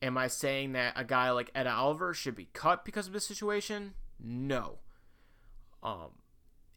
am 0.02 0.18
I 0.18 0.28
saying 0.28 0.74
that 0.74 0.94
a 0.96 1.04
guy 1.04 1.32
like 1.32 1.52
Ed 1.56 1.68
Oliver 1.68 2.14
should 2.14 2.36
be 2.36 2.50
cut 2.54 2.86
because 2.86 3.08
of 3.08 3.14
this 3.14 3.26
situation? 3.26 3.94
No. 4.20 4.80
Um, 5.84 6.12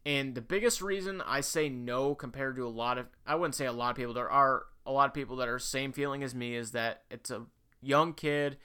and 0.05 0.35
the 0.35 0.41
biggest 0.41 0.81
reason 0.81 1.21
I 1.21 1.41
say 1.41 1.69
no 1.69 2.15
compared 2.15 2.55
to 2.55 2.65
a 2.65 2.69
lot 2.69 2.97
of, 2.97 3.07
I 3.25 3.35
wouldn't 3.35 3.55
say 3.55 3.65
a 3.65 3.71
lot 3.71 3.91
of 3.91 3.97
people, 3.97 4.13
there 4.13 4.29
are 4.29 4.63
a 4.85 4.91
lot 4.91 5.07
of 5.07 5.13
people 5.13 5.35
that 5.37 5.47
are 5.47 5.59
same 5.59 5.91
feeling 5.91 6.23
as 6.23 6.33
me 6.33 6.55
is 6.55 6.71
that 6.71 7.03
it's 7.11 7.29
a 7.29 7.45
young 7.81 8.13
kid. 8.13 8.57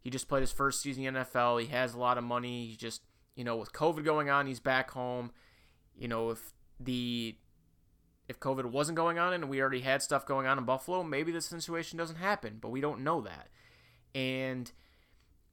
He 0.00 0.10
just 0.10 0.28
played 0.28 0.40
his 0.40 0.52
first 0.52 0.82
season 0.82 1.04
in 1.04 1.14
NFL. 1.14 1.60
He 1.60 1.68
has 1.68 1.94
a 1.94 1.98
lot 1.98 2.18
of 2.18 2.24
money. 2.24 2.66
He 2.66 2.76
just, 2.76 3.02
you 3.36 3.44
know, 3.44 3.56
with 3.56 3.72
COVID 3.72 4.04
going 4.04 4.30
on, 4.30 4.46
he's 4.46 4.60
back 4.60 4.90
home. 4.90 5.30
You 5.96 6.08
know, 6.08 6.30
if 6.30 6.52
the 6.78 7.36
if 8.28 8.38
COVID 8.38 8.66
wasn't 8.66 8.96
going 8.96 9.18
on 9.18 9.32
and 9.32 9.48
we 9.48 9.60
already 9.60 9.80
had 9.80 10.02
stuff 10.02 10.24
going 10.24 10.46
on 10.46 10.56
in 10.56 10.64
Buffalo, 10.64 11.02
maybe 11.02 11.32
this 11.32 11.46
situation 11.46 11.98
doesn't 11.98 12.16
happen, 12.16 12.58
but 12.60 12.70
we 12.70 12.80
don't 12.80 13.00
know 13.02 13.20
that. 13.22 13.48
And 14.14 14.70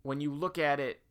when 0.04 0.22
you 0.22 0.32
look 0.32 0.58
at 0.58 0.80
it, 0.80 1.02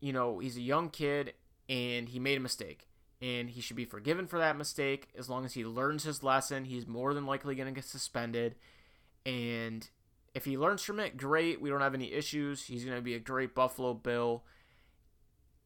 you 0.00 0.12
know, 0.12 0.40
he's 0.40 0.56
a 0.56 0.60
young 0.60 0.90
kid 0.90 1.34
and 1.68 2.08
he 2.08 2.18
made 2.18 2.36
a 2.36 2.40
mistake. 2.40 2.88
And 3.22 3.50
he 3.50 3.60
should 3.60 3.76
be 3.76 3.84
forgiven 3.84 4.26
for 4.26 4.38
that 4.38 4.58
mistake 4.58 5.08
as 5.16 5.30
long 5.30 5.44
as 5.44 5.54
he 5.54 5.64
learns 5.64 6.04
his 6.04 6.22
lesson. 6.22 6.64
He's 6.64 6.86
more 6.86 7.14
than 7.14 7.26
likely 7.26 7.54
going 7.54 7.68
to 7.68 7.74
get 7.74 7.84
suspended. 7.84 8.56
And 9.24 9.88
if 10.34 10.44
he 10.44 10.58
learns 10.58 10.82
from 10.82 11.00
it, 11.00 11.16
great. 11.16 11.60
We 11.60 11.70
don't 11.70 11.80
have 11.80 11.94
any 11.94 12.12
issues. 12.12 12.64
He's 12.64 12.84
going 12.84 12.96
to 12.96 13.02
be 13.02 13.14
a 13.14 13.20
great 13.20 13.54
Buffalo 13.54 13.94
Bill. 13.94 14.44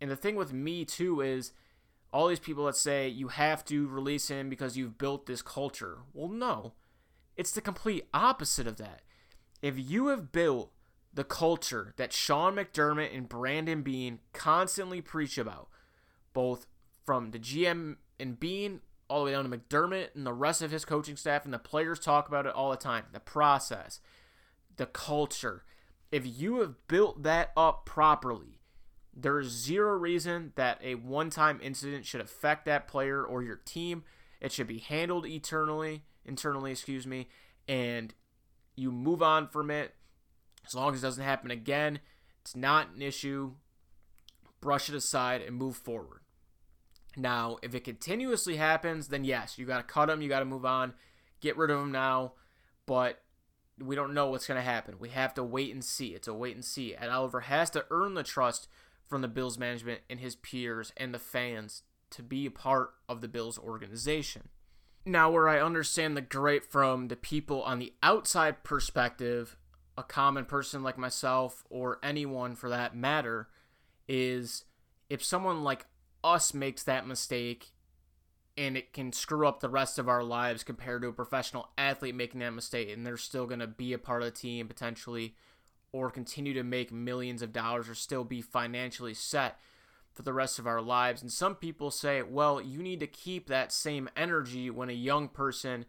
And 0.01 0.11
the 0.11 0.17
thing 0.17 0.37
with 0.37 0.53
me, 0.53 0.85
too, 0.85 1.21
is 1.21 1.53
all 2.13 2.29
these 2.29 2.39
people 2.39 2.67
that 2.67 2.77
say 2.77 3.09
you 3.09 3.29
have 3.29 3.65
to 3.67 3.89
release 3.89 4.29
him 4.29 4.49
because 4.49 4.77
you've 4.77 4.99
built 4.99 5.27
this 5.27 5.43
culture. 5.43 5.99
Well, 6.13 6.29
no. 6.29 6.75
It's 7.37 7.53
the 7.53 7.61
complete 7.61 8.09
opposite 8.13 8.67
of 8.67 8.77
that. 8.77 9.03
If 9.63 9.75
you 9.79 10.09
have 10.09 10.33
built 10.33 10.73
the 11.13 11.25
culture 11.25 11.95
that 11.97 12.13
Sean 12.13 12.55
McDermott 12.55 13.17
and 13.17 13.29
Brandon 13.29 13.83
Beane 13.83 14.21
constantly 14.33 15.01
preach 15.01 15.39
about, 15.39 15.69
both 16.33 16.67
from 17.09 17.31
the 17.31 17.39
GM 17.39 17.97
and 18.21 18.39
Beane 18.39 18.83
all 19.09 19.21
the 19.21 19.25
way 19.25 19.33
down 19.33 19.51
to 19.51 19.57
McDermott 19.57 20.15
and 20.15 20.27
the 20.27 20.33
rest 20.35 20.61
of 20.61 20.71
his 20.71 20.85
coaching 20.85 21.17
staff, 21.17 21.47
and 21.47 21.55
the 21.55 21.59
players 21.59 21.99
talk 21.99 22.29
about 22.29 22.45
it 22.45 22.55
all 22.55 22.71
the 22.71 22.77
time 22.77 23.05
the 23.15 23.19
process, 23.19 24.01
the 24.77 24.85
culture. 24.85 25.65
If 26.13 26.27
you 26.27 26.61
have 26.61 26.75
built 26.87 27.23
that 27.23 27.53
up 27.57 27.87
properly, 27.87 28.61
there 29.17 29.41
is 29.41 29.49
zero 29.49 29.97
reason 29.97 30.53
that 30.57 30.83
a 30.85 30.97
one 30.97 31.31
time 31.31 31.61
incident 31.63 32.05
should 32.05 32.21
affect 32.21 32.67
that 32.67 32.87
player 32.87 33.25
or 33.25 33.43
your 33.43 33.57
team. 33.57 34.05
It 34.39 34.53
should 34.53 34.67
be 34.67 34.77
handled 34.77 35.25
eternally, 35.25 36.03
internally, 36.27 36.73
excuse 36.73 37.07
me, 37.07 37.31
and 37.67 38.13
you 38.77 38.93
move 38.93 39.23
on 39.23 39.49
from 39.49 39.71
it 39.71 39.95
as 40.67 40.75
long 40.75 40.93
as 40.93 41.03
it 41.03 41.07
doesn't 41.07 41.25
happen 41.25 41.51
again. 41.51 42.01
It's 42.43 42.55
not 42.55 42.91
an 42.95 43.01
issue. 43.01 43.53
Brush 44.61 44.91
it 44.91 44.95
aside 44.95 45.41
and 45.41 45.57
move 45.57 45.75
forward. 45.75 46.21
Now, 47.19 47.59
if 47.63 47.75
it 47.75 47.83
continuously 47.83 48.57
happens, 48.57 49.09
then 49.09 49.25
yes, 49.25 49.59
you 49.59 49.67
got 49.67 49.79
to 49.79 49.83
cut 49.93 50.09
him, 50.09 50.23
you 50.23 50.29
got 50.29 50.39
to 50.39 50.45
move 50.45 50.65
on, 50.65 50.95
get 51.41 51.57
rid 51.57 51.71
of 51.71 51.81
him 51.81 51.91
now, 51.91 52.35
but 52.87 53.21
we 53.81 53.97
don't 53.97 54.15
know 54.15 54.29
what's 54.29 54.47
going 54.47 54.57
to 54.57 54.63
happen. 54.63 54.95
We 55.01 55.09
have 55.11 55.35
to 55.35 55.43
wait 55.43 55.73
and 55.73 55.85
see. 55.85 56.09
It's 56.09 56.29
a 56.29 56.35
wait 56.35 56.55
and 56.55 56.65
see. 56.65 56.95
And 56.95 57.11
Oliver 57.11 57.41
has 57.41 57.71
to 57.71 57.85
earn 57.91 58.15
the 58.15 58.23
trust 58.23 58.69
from 59.07 59.21
the 59.23 59.29
Bills 59.29 59.59
management 59.59 60.03
and 60.09 60.21
his 60.21 60.37
peers 60.37 60.93
and 60.97 61.13
the 61.13 61.19
fans 61.19 61.83
to 62.11 62.23
be 62.23 62.47
a 62.47 62.51
part 62.51 62.95
of 63.09 63.21
the 63.21 63.29
Bills 63.29 63.59
organization. 63.59 64.49
Now, 65.05 65.31
where 65.31 65.49
I 65.49 65.61
understand 65.61 66.17
the 66.17 66.23
gripe 66.23 66.65
from 66.65 67.09
the 67.09 67.17
people 67.17 67.63
on 67.63 67.79
the 67.79 67.95
outside 68.03 68.63
perspective, 68.63 69.57
a 69.97 70.03
common 70.03 70.45
person 70.45 70.83
like 70.83 70.99
myself 70.99 71.65
or 71.69 71.99
anyone 72.03 72.55
for 72.55 72.69
that 72.69 72.95
matter, 72.95 73.49
is 74.07 74.65
if 75.11 75.25
someone 75.25 75.65
like 75.65 75.87
us 76.35 76.55
makes 76.55 76.83
that 76.83 77.07
mistake 77.07 77.71
and 78.57 78.77
it 78.77 78.93
can 78.93 79.13
screw 79.13 79.47
up 79.47 79.61
the 79.61 79.69
rest 79.69 79.99
of 79.99 80.09
our 80.09 80.23
lives 80.23 80.65
compared 80.65 81.03
to 81.03 81.09
a 81.09 81.13
professional 81.13 81.69
athlete 81.79 82.15
making 82.15 82.41
that 82.41 82.53
mistake 82.53 82.91
and 82.91 83.07
they're 83.07 83.17
still 83.17 83.47
going 83.47 83.61
to 83.61 83.67
be 83.67 83.93
a 83.93 83.99
part 83.99 84.23
of 84.23 84.27
the 84.27 84.39
team 84.39 84.67
potentially 84.67 85.35
or 85.93 86.11
continue 86.11 86.53
to 86.53 86.63
make 86.63 86.93
millions 86.93 87.41
of 87.41 87.53
dollars 87.53 87.89
or 87.89 87.95
still 87.95 88.25
be 88.25 88.43
financially 88.43 89.15
set 89.15 89.59
for 90.13 90.23
the 90.23 90.33
rest 90.33 90.59
of 90.59 90.67
our 90.67 90.83
lives. 90.83 91.23
And 91.23 91.33
some 91.33 91.55
people 91.55 91.91
say, 91.91 92.23
well, 92.23 92.61
you 92.61 92.83
need 92.83 93.01
to 93.01 93.07
keep 93.07 93.49
that 93.49 93.73
same 93.73 94.09
energy 94.17 94.69
when 94.69 94.91
a 94.91 94.95
young 94.95 95.29
person 95.29 95.87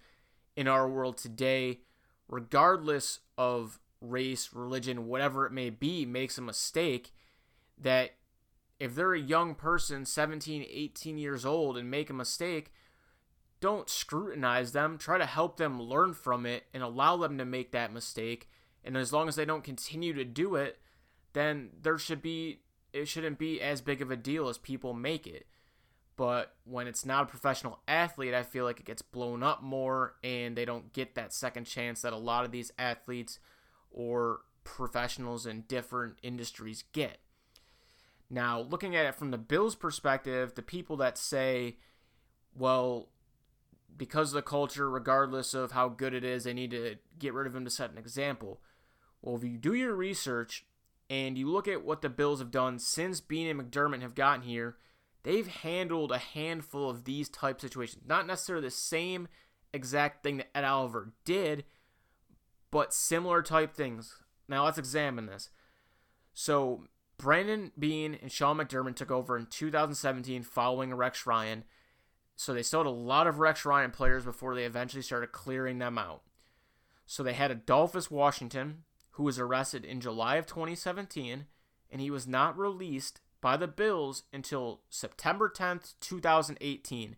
in 0.55 0.67
our 0.67 0.87
world 0.87 1.17
today, 1.17 1.79
regardless 2.27 3.19
of 3.37 3.79
race, 4.01 4.51
religion, 4.53 5.07
whatever 5.07 5.45
it 5.45 5.51
may 5.51 5.69
be, 5.69 6.05
makes 6.05 6.37
a 6.37 6.41
mistake, 6.41 7.11
that 7.77 8.11
if 8.79 8.95
they're 8.95 9.13
a 9.13 9.19
young 9.19 9.55
person, 9.55 10.05
17, 10.05 10.65
18 10.69 11.17
years 11.17 11.45
old, 11.45 11.77
and 11.77 11.91
make 11.91 12.09
a 12.09 12.13
mistake, 12.13 12.71
don't 13.59 13.89
scrutinize 13.89 14.71
them. 14.71 14.97
Try 14.97 15.17
to 15.17 15.25
help 15.25 15.57
them 15.57 15.81
learn 15.81 16.13
from 16.13 16.45
it 16.45 16.63
and 16.73 16.81
allow 16.81 17.17
them 17.17 17.37
to 17.37 17.45
make 17.45 17.71
that 17.71 17.93
mistake 17.93 18.47
and 18.83 18.97
as 18.97 19.13
long 19.13 19.27
as 19.27 19.35
they 19.35 19.45
don't 19.45 19.63
continue 19.63 20.13
to 20.13 20.25
do 20.25 20.55
it, 20.55 20.79
then 21.33 21.69
there 21.81 21.97
should 21.97 22.21
be 22.21 22.61
it 22.91 23.07
shouldn't 23.07 23.37
be 23.37 23.61
as 23.61 23.81
big 23.81 24.01
of 24.01 24.09
a 24.09 24.15
deal 24.15 24.49
as 24.49 24.57
people 24.57 24.93
make 24.93 25.27
it. 25.27 25.45
But 26.15 26.55
when 26.65 26.87
it's 26.87 27.05
not 27.05 27.23
a 27.23 27.27
professional 27.27 27.79
athlete, 27.87 28.33
I 28.33 28.43
feel 28.43 28.65
like 28.65 28.79
it 28.79 28.85
gets 28.85 29.01
blown 29.01 29.43
up 29.43 29.61
more 29.61 30.15
and 30.23 30.55
they 30.55 30.65
don't 30.65 30.91
get 30.91 31.15
that 31.15 31.33
second 31.33 31.65
chance 31.65 32.01
that 32.01 32.13
a 32.13 32.17
lot 32.17 32.45
of 32.45 32.51
these 32.51 32.71
athletes 32.79 33.39
or 33.91 34.41
professionals 34.63 35.45
in 35.45 35.61
different 35.61 36.17
industries 36.23 36.83
get. 36.93 37.19
Now, 38.29 38.61
looking 38.61 38.95
at 38.95 39.05
it 39.05 39.15
from 39.15 39.31
the 39.31 39.37
Bills' 39.37 39.75
perspective, 39.75 40.53
the 40.55 40.61
people 40.61 40.97
that 40.97 41.17
say, 41.17 41.77
well, 42.55 43.09
because 43.97 44.29
of 44.29 44.35
the 44.35 44.41
culture, 44.41 44.89
regardless 44.89 45.53
of 45.53 45.71
how 45.71 45.89
good 45.89 46.13
it 46.13 46.23
is, 46.23 46.43
they 46.43 46.53
need 46.53 46.71
to 46.71 46.97
get 47.17 47.33
rid 47.33 47.47
of 47.47 47.55
him 47.55 47.65
to 47.65 47.71
set 47.71 47.91
an 47.91 47.97
example. 47.97 48.61
Well, 49.21 49.35
if 49.35 49.43
you 49.43 49.57
do 49.57 49.73
your 49.73 49.95
research 49.95 50.65
and 51.09 51.37
you 51.37 51.49
look 51.49 51.67
at 51.67 51.83
what 51.83 52.01
the 52.01 52.09
Bills 52.09 52.39
have 52.39 52.51
done 52.51 52.79
since 52.79 53.19
Beane 53.19 53.47
and 53.47 53.59
McDermott 53.59 54.01
have 54.01 54.15
gotten 54.15 54.43
here, 54.43 54.77
they've 55.23 55.47
handled 55.47 56.11
a 56.11 56.19
handful 56.19 56.89
of 56.89 57.03
these 57.03 57.29
type 57.29 57.59
situations. 57.59 58.03
Not 58.07 58.27
necessarily 58.27 58.67
the 58.67 58.71
same 58.71 59.27
exact 59.73 60.23
thing 60.23 60.37
that 60.37 60.55
Ed 60.55 60.63
Oliver 60.63 61.13
did, 61.25 61.65
but 62.71 62.93
similar 62.93 63.41
type 63.41 63.73
things. 63.73 64.15
Now 64.47 64.65
let's 64.65 64.77
examine 64.77 65.25
this. 65.25 65.49
So 66.33 66.85
Brandon 67.19 67.73
Beane 67.77 68.17
and 68.21 68.31
Sean 68.31 68.57
McDermott 68.57 68.95
took 68.95 69.11
over 69.11 69.37
in 69.37 69.45
2017 69.45 70.41
following 70.41 70.93
Rex 70.93 71.27
Ryan. 71.27 71.65
So 72.37 72.53
they 72.53 72.59
had 72.59 72.85
a 72.85 72.89
lot 72.89 73.27
of 73.27 73.39
Rex 73.39 73.65
Ryan 73.65 73.91
players 73.91 74.23
before 74.23 74.55
they 74.55 74.63
eventually 74.63 75.03
started 75.03 75.33
clearing 75.33 75.79
them 75.79 75.97
out. 75.97 76.21
So 77.05 77.21
they 77.21 77.33
had 77.33 77.51
Adolphus 77.51 78.09
Washington, 78.09 78.83
who 79.11 79.23
was 79.23 79.37
arrested 79.37 79.83
in 79.83 79.99
July 79.99 80.37
of 80.37 80.45
2017, 80.45 81.45
and 81.91 82.01
he 82.01 82.09
was 82.09 82.25
not 82.25 82.57
released 82.57 83.19
by 83.41 83.57
the 83.57 83.67
Bills 83.67 84.23
until 84.31 84.81
September 84.89 85.51
10th, 85.53 85.95
2018. 85.99 87.17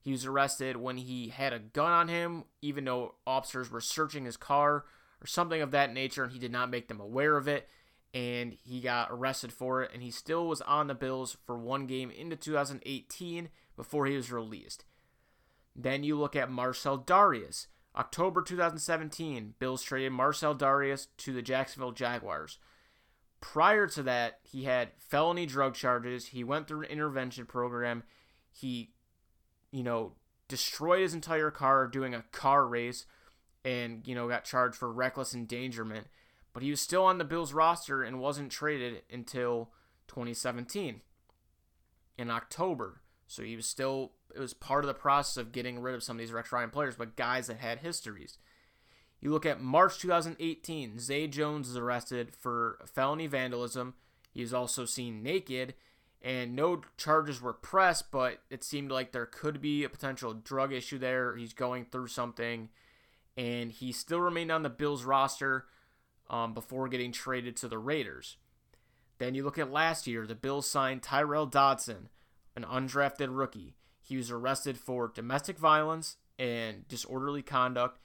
He 0.00 0.10
was 0.10 0.26
arrested 0.26 0.76
when 0.76 0.96
he 0.96 1.28
had 1.28 1.52
a 1.52 1.60
gun 1.60 1.92
on 1.92 2.08
him, 2.08 2.44
even 2.62 2.84
though 2.84 3.14
officers 3.24 3.70
were 3.70 3.80
searching 3.80 4.24
his 4.24 4.36
car 4.36 4.86
or 5.22 5.26
something 5.26 5.62
of 5.62 5.70
that 5.70 5.92
nature, 5.92 6.24
and 6.24 6.32
he 6.32 6.40
did 6.40 6.52
not 6.52 6.70
make 6.70 6.88
them 6.88 7.00
aware 7.00 7.36
of 7.36 7.46
it. 7.46 7.68
And 8.14 8.56
he 8.62 8.80
got 8.80 9.08
arrested 9.10 9.52
for 9.52 9.82
it, 9.82 9.90
and 9.92 10.02
he 10.02 10.10
still 10.10 10.46
was 10.46 10.62
on 10.62 10.86
the 10.86 10.94
Bills 10.94 11.36
for 11.44 11.58
one 11.58 11.86
game 11.86 12.10
into 12.10 12.36
2018 12.36 13.50
before 13.76 14.06
he 14.06 14.16
was 14.16 14.32
released. 14.32 14.84
Then 15.74 16.02
you 16.02 16.18
look 16.18 16.34
at 16.34 16.50
Marcell 16.50 16.98
Dareus. 16.98 17.66
October 17.94 18.42
2017, 18.42 19.54
Bills 19.58 19.82
traded 19.82 20.12
Marcell 20.12 20.54
Dareus 20.54 21.08
to 21.18 21.32
the 21.32 21.42
Jacksonville 21.42 21.92
Jaguars. 21.92 22.58
Prior 23.40 23.86
to 23.88 24.02
that, 24.02 24.40
he 24.42 24.64
had 24.64 24.90
felony 24.98 25.46
drug 25.46 25.74
charges. 25.74 26.26
He 26.26 26.44
went 26.44 26.66
through 26.66 26.82
an 26.82 26.90
intervention 26.90 27.46
program. 27.46 28.02
He, 28.50 28.92
you 29.70 29.82
know, 29.82 30.12
destroyed 30.48 31.02
his 31.02 31.14
entire 31.14 31.50
car 31.50 31.86
doing 31.86 32.14
a 32.14 32.24
car 32.32 32.66
race 32.66 33.06
and, 33.64 34.06
you 34.06 34.14
know, 34.14 34.28
got 34.28 34.44
charged 34.44 34.76
for 34.76 34.90
reckless 34.90 35.34
endangerment. 35.34 36.06
But 36.56 36.62
he 36.62 36.70
was 36.70 36.80
still 36.80 37.04
on 37.04 37.18
the 37.18 37.24
Bills 37.24 37.52
roster 37.52 38.02
and 38.02 38.18
wasn't 38.18 38.50
traded 38.50 39.02
until 39.12 39.72
2017 40.08 41.02
in 42.16 42.30
October. 42.30 43.02
So 43.26 43.42
he 43.42 43.56
was 43.56 43.66
still, 43.66 44.12
it 44.34 44.38
was 44.38 44.54
part 44.54 44.82
of 44.82 44.88
the 44.88 44.94
process 44.94 45.36
of 45.36 45.52
getting 45.52 45.80
rid 45.80 45.94
of 45.94 46.02
some 46.02 46.16
of 46.16 46.18
these 46.18 46.32
Rex 46.32 46.50
Ryan 46.50 46.70
players, 46.70 46.96
but 46.96 47.14
guys 47.14 47.48
that 47.48 47.58
had 47.58 47.80
histories. 47.80 48.38
You 49.20 49.32
look 49.32 49.44
at 49.44 49.60
March 49.60 49.98
2018, 49.98 50.98
Zay 50.98 51.26
Jones 51.26 51.68
is 51.68 51.76
arrested 51.76 52.34
for 52.34 52.78
felony 52.86 53.26
vandalism. 53.26 53.92
He 54.32 54.40
was 54.40 54.54
also 54.54 54.86
seen 54.86 55.22
naked, 55.22 55.74
and 56.22 56.56
no 56.56 56.80
charges 56.96 57.42
were 57.42 57.52
pressed, 57.52 58.10
but 58.10 58.38
it 58.48 58.64
seemed 58.64 58.90
like 58.90 59.12
there 59.12 59.26
could 59.26 59.60
be 59.60 59.84
a 59.84 59.90
potential 59.90 60.32
drug 60.32 60.72
issue 60.72 60.96
there. 60.96 61.36
He's 61.36 61.52
going 61.52 61.84
through 61.84 62.06
something, 62.06 62.70
and 63.36 63.70
he 63.70 63.92
still 63.92 64.22
remained 64.22 64.50
on 64.50 64.62
the 64.62 64.70
Bills 64.70 65.04
roster 65.04 65.66
um, 66.28 66.54
before 66.54 66.88
getting 66.88 67.12
traded 67.12 67.56
to 67.56 67.68
the 67.68 67.78
Raiders. 67.78 68.36
Then 69.18 69.34
you 69.34 69.44
look 69.44 69.58
at 69.58 69.72
last 69.72 70.06
year, 70.06 70.26
the 70.26 70.34
Bills 70.34 70.68
signed 70.68 71.02
Tyrel 71.02 71.46
Dodson, 71.46 72.08
an 72.54 72.64
undrafted 72.64 73.28
rookie. 73.30 73.76
He 74.02 74.16
was 74.16 74.30
arrested 74.30 74.78
for 74.78 75.08
domestic 75.08 75.58
violence 75.58 76.16
and 76.38 76.86
disorderly 76.86 77.42
conduct 77.42 77.98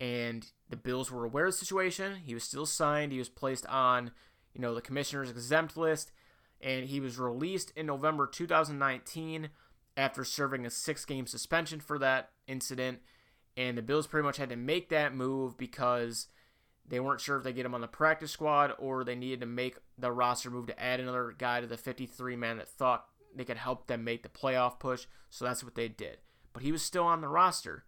and 0.00 0.50
the 0.70 0.76
Bills 0.76 1.10
were 1.10 1.24
aware 1.24 1.46
of 1.46 1.52
the 1.52 1.58
situation. 1.58 2.16
He 2.24 2.32
was 2.32 2.42
still 2.42 2.66
signed. 2.66 3.12
He 3.12 3.18
was 3.18 3.28
placed 3.28 3.66
on, 3.66 4.12
you 4.54 4.60
know, 4.60 4.74
the 4.74 4.80
commissioner's 4.80 5.30
exempt 5.30 5.76
list, 5.76 6.10
and 6.60 6.86
he 6.86 7.00
was 7.00 7.18
released 7.18 7.72
in 7.76 7.86
November 7.86 8.26
2019 8.26 9.50
after 9.96 10.24
serving 10.24 10.64
a 10.64 10.70
six-game 10.70 11.26
suspension 11.26 11.80
for 11.80 11.98
that 11.98 12.30
incident. 12.46 13.00
And 13.56 13.76
the 13.76 13.82
Bills 13.82 14.06
pretty 14.06 14.24
much 14.24 14.38
had 14.38 14.48
to 14.48 14.56
make 14.56 14.88
that 14.88 15.14
move 15.14 15.58
because 15.58 16.28
they 16.90 17.00
weren't 17.00 17.20
sure 17.20 17.36
if 17.36 17.44
they 17.44 17.52
get 17.52 17.64
him 17.64 17.74
on 17.74 17.80
the 17.80 17.88
practice 17.88 18.32
squad 18.32 18.72
or 18.78 19.04
they 19.04 19.14
needed 19.14 19.40
to 19.40 19.46
make 19.46 19.76
the 19.96 20.10
roster 20.10 20.50
move 20.50 20.66
to 20.66 20.82
add 20.82 20.98
another 20.98 21.32
guy 21.36 21.60
to 21.60 21.66
the 21.66 21.76
53 21.76 22.36
man 22.36 22.58
that 22.58 22.68
thought 22.68 23.06
they 23.34 23.44
could 23.44 23.56
help 23.56 23.86
them 23.86 24.02
make 24.02 24.24
the 24.24 24.28
playoff 24.28 24.80
push. 24.80 25.06
So 25.30 25.44
that's 25.44 25.62
what 25.62 25.76
they 25.76 25.86
did. 25.86 26.18
But 26.52 26.64
he 26.64 26.72
was 26.72 26.82
still 26.82 27.04
on 27.04 27.20
the 27.20 27.28
roster. 27.28 27.84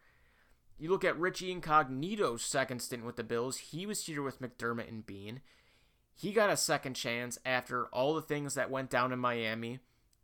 You 0.78 0.88
look 0.88 1.04
at 1.04 1.18
Richie 1.18 1.50
Incognito's 1.50 2.42
second 2.42 2.80
stint 2.80 3.04
with 3.04 3.16
the 3.16 3.24
Bills. 3.24 3.56
He 3.58 3.86
was 3.86 4.06
here 4.06 4.22
with 4.22 4.40
McDermott 4.40 4.88
and 4.88 5.04
Beane. 5.04 5.40
He 6.14 6.32
got 6.32 6.50
a 6.50 6.56
second 6.56 6.94
chance 6.94 7.38
after 7.44 7.86
all 7.86 8.14
the 8.14 8.22
things 8.22 8.54
that 8.54 8.70
went 8.70 8.88
down 8.88 9.12
in 9.12 9.18
Miami 9.18 9.80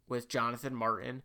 with 0.09 0.29
Jonathan 0.29 0.75
Martin. 0.75 1.23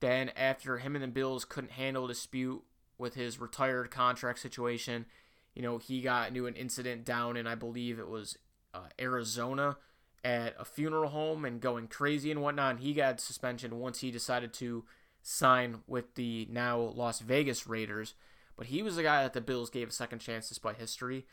Then, 0.00 0.30
after 0.30 0.78
him 0.78 0.94
and 0.94 1.02
the 1.02 1.08
Bills 1.08 1.44
couldn't 1.44 1.72
handle 1.72 2.04
a 2.04 2.08
dispute 2.08 2.62
with 2.98 3.14
his 3.14 3.40
retired 3.40 3.90
contract 3.90 4.38
situation, 4.38 5.06
you 5.54 5.62
know, 5.62 5.78
he 5.78 6.00
got 6.00 6.28
into 6.28 6.46
an 6.46 6.54
incident 6.54 7.04
down 7.04 7.36
in, 7.36 7.46
I 7.46 7.54
believe 7.54 7.98
it 7.98 8.08
was 8.08 8.38
uh, 8.72 8.88
Arizona 9.00 9.76
at 10.22 10.54
a 10.58 10.64
funeral 10.64 11.10
home 11.10 11.44
and 11.44 11.60
going 11.60 11.88
crazy 11.88 12.30
and 12.30 12.42
whatnot. 12.42 12.72
And 12.72 12.80
he 12.80 12.92
got 12.92 13.20
suspension 13.20 13.78
once 13.78 14.00
he 14.00 14.10
decided 14.10 14.52
to 14.54 14.84
sign 15.22 15.80
with 15.86 16.14
the 16.14 16.46
now 16.50 16.78
Las 16.78 17.20
Vegas 17.20 17.66
Raiders. 17.66 18.14
But 18.56 18.66
he 18.66 18.82
was 18.82 18.96
the 18.96 19.02
guy 19.02 19.22
that 19.22 19.32
the 19.32 19.40
Bills 19.40 19.70
gave 19.70 19.88
a 19.88 19.92
second 19.92 20.18
chance 20.20 20.48
despite 20.48 20.76
history. 20.76 21.26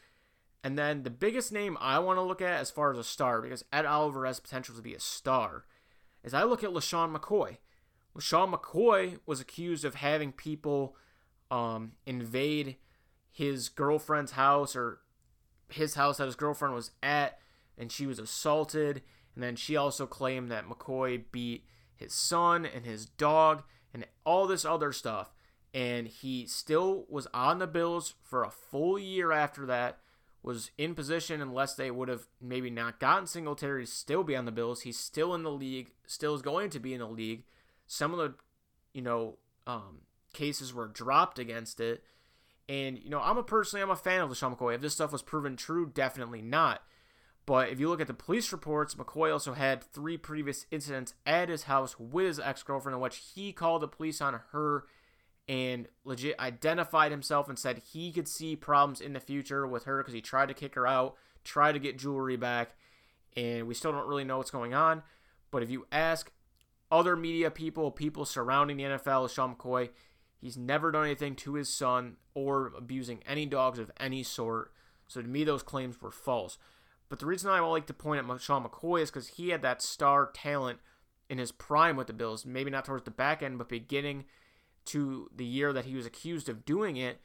And 0.63 0.77
then 0.77 1.03
the 1.03 1.09
biggest 1.09 1.51
name 1.51 1.77
I 1.79 1.99
want 1.99 2.17
to 2.17 2.23
look 2.23 2.41
at 2.41 2.59
as 2.59 2.71
far 2.71 2.91
as 2.91 2.97
a 2.97 3.03
star, 3.03 3.41
because 3.41 3.63
Ed 3.71 3.85
Oliver 3.85 4.25
has 4.25 4.39
potential 4.39 4.75
to 4.75 4.81
be 4.81 4.95
a 4.95 4.99
star, 4.99 5.65
is 6.23 6.33
I 6.33 6.43
look 6.43 6.63
at 6.63 6.71
LeSean 6.71 7.15
McCoy. 7.15 7.57
LeSean 8.17 8.53
McCoy 8.53 9.19
was 9.25 9.39
accused 9.39 9.85
of 9.85 9.95
having 9.95 10.31
people 10.31 10.95
um, 11.51 11.93
invade 12.05 12.77
his 13.37 13.69
girlfriend's 13.69 14.33
house 14.33 14.75
or 14.75 14.99
his 15.69 15.95
house 15.95 16.17
that 16.17 16.25
his 16.25 16.35
girlfriend 16.35 16.73
was 16.73 16.91
at, 17.03 17.39
and 17.77 17.91
she 17.91 18.05
was 18.05 18.19
assaulted. 18.19 19.01
And 19.35 19.43
then 19.43 19.55
she 19.55 19.75
also 19.75 20.07
claimed 20.07 20.49
that 20.51 20.67
McCoy 20.67 21.23
beat 21.31 21.65
his 21.95 22.13
son 22.13 22.65
and 22.65 22.85
his 22.85 23.05
dog 23.05 23.63
and 23.93 24.05
all 24.25 24.47
this 24.47 24.65
other 24.65 24.91
stuff 24.91 25.31
and 25.77 26.07
he 26.07 26.47
still 26.47 27.05
was 27.07 27.27
on 27.35 27.59
the 27.59 27.67
Bills 27.67 28.15
for 28.23 28.43
a 28.43 28.49
full 28.49 28.97
year 28.97 29.31
after 29.31 29.65
that. 29.67 29.99
Was 30.41 30.71
in 30.77 30.95
position 30.95 31.41
unless 31.41 31.75
they 31.75 31.91
would 31.91 32.07
have 32.07 32.27
maybe 32.41 32.69
not 32.69 32.99
gotten 33.01 33.27
Singletary 33.27 33.85
still 33.85 34.23
be 34.23 34.35
on 34.35 34.45
the 34.45 34.51
Bills. 34.51 34.81
He's 34.81 34.97
still 34.97 35.35
in 35.35 35.43
the 35.43 35.51
league, 35.51 35.91
still 36.05 36.33
is 36.33 36.41
going 36.41 36.69
to 36.69 36.79
be 36.79 36.93
in 36.93 36.99
the 36.99 37.07
league. 37.07 37.43
Some 37.85 38.13
of 38.13 38.17
the, 38.17 38.35
you 38.93 39.01
know, 39.01 39.39
um, 39.65 40.03
cases 40.33 40.73
were 40.73 40.87
dropped 40.87 41.37
against 41.37 41.81
it. 41.81 42.03
And, 42.69 42.99
you 42.99 43.09
know, 43.09 43.21
I'm 43.21 43.37
a 43.37 43.43
personally, 43.43 43.81
I'm 43.81 43.89
a 43.89 43.95
fan 43.95 44.21
of 44.21 44.29
LeSean 44.29 44.57
McCoy. 44.57 44.75
If 44.75 44.81
this 44.81 44.93
stuff 44.93 45.11
was 45.11 45.21
proven 45.21 45.55
true, 45.55 45.89
definitely 45.89 46.41
not. 46.41 46.81
But 47.45 47.69
if 47.69 47.79
you 47.79 47.87
look 47.87 48.01
at 48.01 48.07
the 48.07 48.13
police 48.13 48.51
reports, 48.51 48.95
McCoy 48.95 49.31
also 49.31 49.53
had 49.53 49.81
three 49.81 50.17
previous 50.17 50.65
incidents 50.69 51.13
at 51.25 51.47
his 51.47 51.63
house 51.63 51.97
with 51.97 52.25
his 52.25 52.39
ex 52.41 52.61
girlfriend 52.61 52.95
in 52.95 53.01
which 53.01 53.21
he 53.33 53.53
called 53.53 53.81
the 53.81 53.87
police 53.87 54.19
on 54.19 54.41
her 54.51 54.83
and 55.47 55.87
legit 56.03 56.37
identified 56.39 57.11
himself 57.11 57.47
and 57.47 57.57
said 57.57 57.81
he 57.93 58.11
could 58.11 58.27
see 58.27 58.57
problems 58.57 58.99
in 58.99 59.13
the 59.13 59.19
future 59.21 59.65
with 59.65 59.85
her 59.85 59.99
because 59.99 60.13
he 60.13 60.19
tried 60.19 60.49
to 60.49 60.53
kick 60.53 60.75
her 60.75 60.85
out, 60.85 61.15
tried 61.45 61.71
to 61.71 61.79
get 61.79 61.97
jewelry 61.97 62.35
back, 62.35 62.75
and 63.37 63.65
we 63.65 63.73
still 63.73 63.93
don't 63.93 64.09
really 64.09 64.25
know 64.25 64.37
what's 64.37 64.51
going 64.51 64.73
on. 64.73 65.03
But 65.49 65.63
if 65.63 65.69
you 65.69 65.87
ask 65.89 66.29
other 66.91 67.15
media 67.15 67.49
people, 67.49 67.91
people 67.91 68.25
surrounding 68.25 68.75
the 68.75 68.83
NFL, 68.83 69.33
Sean 69.33 69.55
McCoy, 69.55 69.89
he's 70.39 70.57
never 70.57 70.91
done 70.91 71.05
anything 71.05 71.35
to 71.37 71.53
his 71.53 71.69
son 71.69 72.17
or 72.33 72.71
abusing 72.77 73.21
any 73.27 73.45
dogs 73.45 73.79
of 73.79 73.91
any 73.99 74.23
sort. 74.23 74.71
So 75.07 75.21
to 75.21 75.27
me, 75.27 75.43
those 75.43 75.63
claims 75.63 76.01
were 76.01 76.11
false. 76.11 76.57
But 77.09 77.19
the 77.19 77.25
reason 77.25 77.49
I 77.49 77.59
like 77.59 77.87
to 77.87 77.93
point 77.93 78.29
at 78.29 78.41
Sean 78.41 78.63
McCoy 78.63 79.01
is 79.01 79.09
because 79.09 79.29
he 79.29 79.49
had 79.49 79.61
that 79.61 79.81
star 79.81 80.29
talent 80.33 80.79
in 81.29 81.37
his 81.37 81.51
prime 81.51 81.95
with 81.95 82.07
the 82.07 82.13
Bills. 82.13 82.45
Maybe 82.45 82.69
not 82.69 82.85
towards 82.85 83.05
the 83.05 83.11
back 83.11 83.41
end, 83.41 83.57
but 83.57 83.69
beginning– 83.69 84.25
to 84.87 85.29
the 85.35 85.45
year 85.45 85.71
that 85.73 85.85
he 85.85 85.95
was 85.95 86.05
accused 86.05 86.49
of 86.49 86.65
doing 86.65 86.97
it. 86.97 87.19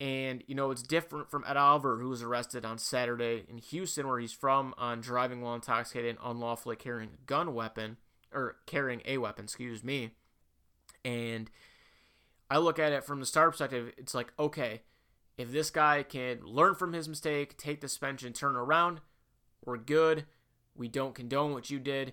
And, 0.00 0.42
you 0.48 0.54
know, 0.54 0.72
it's 0.72 0.82
different 0.82 1.30
from 1.30 1.44
Ed 1.46 1.56
Oliver, 1.56 1.98
who 1.98 2.08
was 2.08 2.22
arrested 2.22 2.64
on 2.64 2.76
Saturday 2.76 3.44
in 3.48 3.58
Houston, 3.58 4.08
where 4.08 4.18
he's 4.18 4.32
from, 4.32 4.74
on 4.76 5.00
driving 5.00 5.40
while 5.40 5.54
intoxicated 5.54 6.10
and 6.10 6.18
unlawfully 6.22 6.74
carrying 6.74 7.10
a 7.10 7.26
gun 7.26 7.54
weapon, 7.54 7.98
or 8.32 8.56
carrying 8.66 9.00
a 9.04 9.18
weapon, 9.18 9.44
excuse 9.44 9.84
me. 9.84 10.10
And 11.04 11.50
I 12.52 12.58
look 12.58 12.78
at 12.78 12.92
it 12.92 13.02
from 13.02 13.18
the 13.18 13.26
star 13.26 13.50
perspective, 13.50 13.94
it's 13.96 14.14
like, 14.14 14.30
okay, 14.38 14.82
if 15.38 15.50
this 15.50 15.70
guy 15.70 16.02
can 16.02 16.44
learn 16.44 16.74
from 16.74 16.92
his 16.92 17.08
mistake, 17.08 17.56
take 17.56 17.80
the 17.80 17.88
suspension, 17.88 18.34
turn 18.34 18.56
around, 18.56 19.00
we're 19.64 19.78
good. 19.78 20.26
We 20.74 20.88
don't 20.88 21.14
condone 21.14 21.52
what 21.52 21.70
you 21.70 21.78
did. 21.78 22.12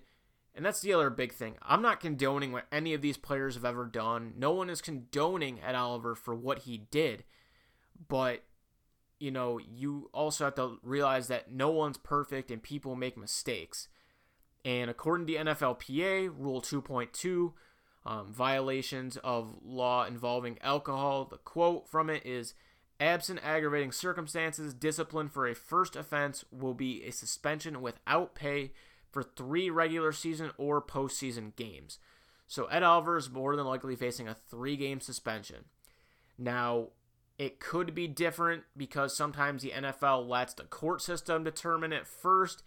And 0.56 0.66
that's 0.66 0.80
the 0.80 0.94
other 0.94 1.10
big 1.10 1.34
thing. 1.34 1.56
I'm 1.62 1.82
not 1.82 2.00
condoning 2.00 2.54
what 2.54 2.68
any 2.72 2.94
of 2.94 3.02
these 3.02 3.18
players 3.18 3.56
have 3.56 3.66
ever 3.66 3.86
done. 3.86 4.34
No 4.38 4.52
one 4.52 4.70
is 4.70 4.82
condoning 4.82 5.60
Ed 5.62 5.76
Oliver 5.76 6.16
for 6.16 6.34
what 6.34 6.60
he 6.60 6.88
did. 6.90 7.26
But 8.08 8.44
you 9.20 9.32
know, 9.32 9.60
you 9.60 10.10
also 10.14 10.46
have 10.46 10.56
to 10.56 10.78
realize 10.84 11.28
that 11.28 11.52
no 11.52 11.70
one's 11.70 11.98
perfect 11.98 12.50
and 12.50 12.64
people 12.64 12.96
make 12.96 13.18
mistakes. 13.18 13.90
And 14.64 14.90
according 14.90 15.28
to 15.28 15.34
NFLPA, 15.34 16.32
Rule 16.38 16.62
2.2, 16.62 17.52
um, 18.10 18.34
violations 18.34 19.18
of 19.18 19.54
law 19.64 20.04
involving 20.04 20.58
alcohol, 20.64 21.26
the 21.26 21.38
quote 21.38 21.88
from 21.88 22.10
it 22.10 22.26
is 22.26 22.56
absent 23.00 23.40
aggravating 23.44 23.92
circumstances, 23.92 24.74
discipline 24.74 25.30
for 25.30 25.48
a 25.48 25.54
first 25.54 25.96
offense 25.96 26.44
will 26.52 26.74
be 26.74 27.04
a 27.04 27.12
suspension 27.12 27.84
without 27.84 28.34
pay 28.34 28.72
for 29.12 29.22
three 29.22 29.70
regular 29.70 30.12
season 30.12 30.50
or 30.58 30.82
postseason 30.82 31.56
games. 31.56 32.00
So 32.48 32.66
Ed 32.66 32.82
Oliver 32.82 33.16
is 33.16 33.30
more 33.30 33.56
than 33.56 33.68
likely 33.68 33.96
facing 33.96 34.28
a 34.28 34.34
three 34.34 34.76
game 34.76 35.02
suspension. 35.02 35.66
Now, 36.36 36.88
it 37.38 37.60
could 37.60 37.94
be 37.94 38.08
different 38.08 38.64
because 38.76 39.16
sometimes 39.16 39.62
the 39.62 39.70
NFL 39.70 40.28
lets 40.28 40.56
the 40.56 40.64
court 40.64 41.04
system 41.04 41.44
determine 41.44 41.94
it 41.94 42.08
first. 42.08 42.64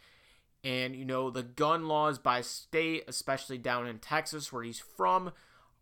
And, 0.64 0.94
you 0.94 1.04
know, 1.04 1.30
the 1.30 1.42
gun 1.42 1.88
laws 1.88 2.18
by 2.18 2.40
state, 2.40 3.04
especially 3.08 3.58
down 3.58 3.86
in 3.86 3.98
Texas 3.98 4.52
where 4.52 4.62
he's 4.62 4.78
from, 4.78 5.32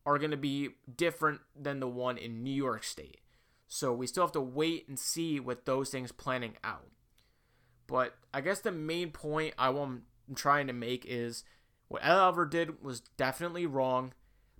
are 0.06 0.18
going 0.18 0.30
to 0.30 0.36
be 0.36 0.70
different 0.96 1.40
than 1.54 1.80
the 1.80 1.88
one 1.88 2.16
in 2.16 2.42
New 2.42 2.54
York 2.54 2.84
State. 2.84 3.20
So 3.68 3.92
we 3.92 4.06
still 4.06 4.24
have 4.24 4.32
to 4.32 4.40
wait 4.40 4.88
and 4.88 4.98
see 4.98 5.38
what 5.38 5.66
those 5.66 5.90
things 5.90 6.12
planning 6.12 6.54
out. 6.64 6.88
But 7.86 8.16
I 8.32 8.40
guess 8.40 8.60
the 8.60 8.72
main 8.72 9.10
point 9.10 9.54
I 9.58 9.68
am 9.68 10.02
trying 10.34 10.66
to 10.68 10.72
make 10.72 11.04
is 11.06 11.44
what 11.88 12.04
Ed 12.04 12.12
Oliver 12.12 12.46
did 12.46 12.82
was 12.82 13.00
definitely 13.00 13.66
wrong, 13.66 14.12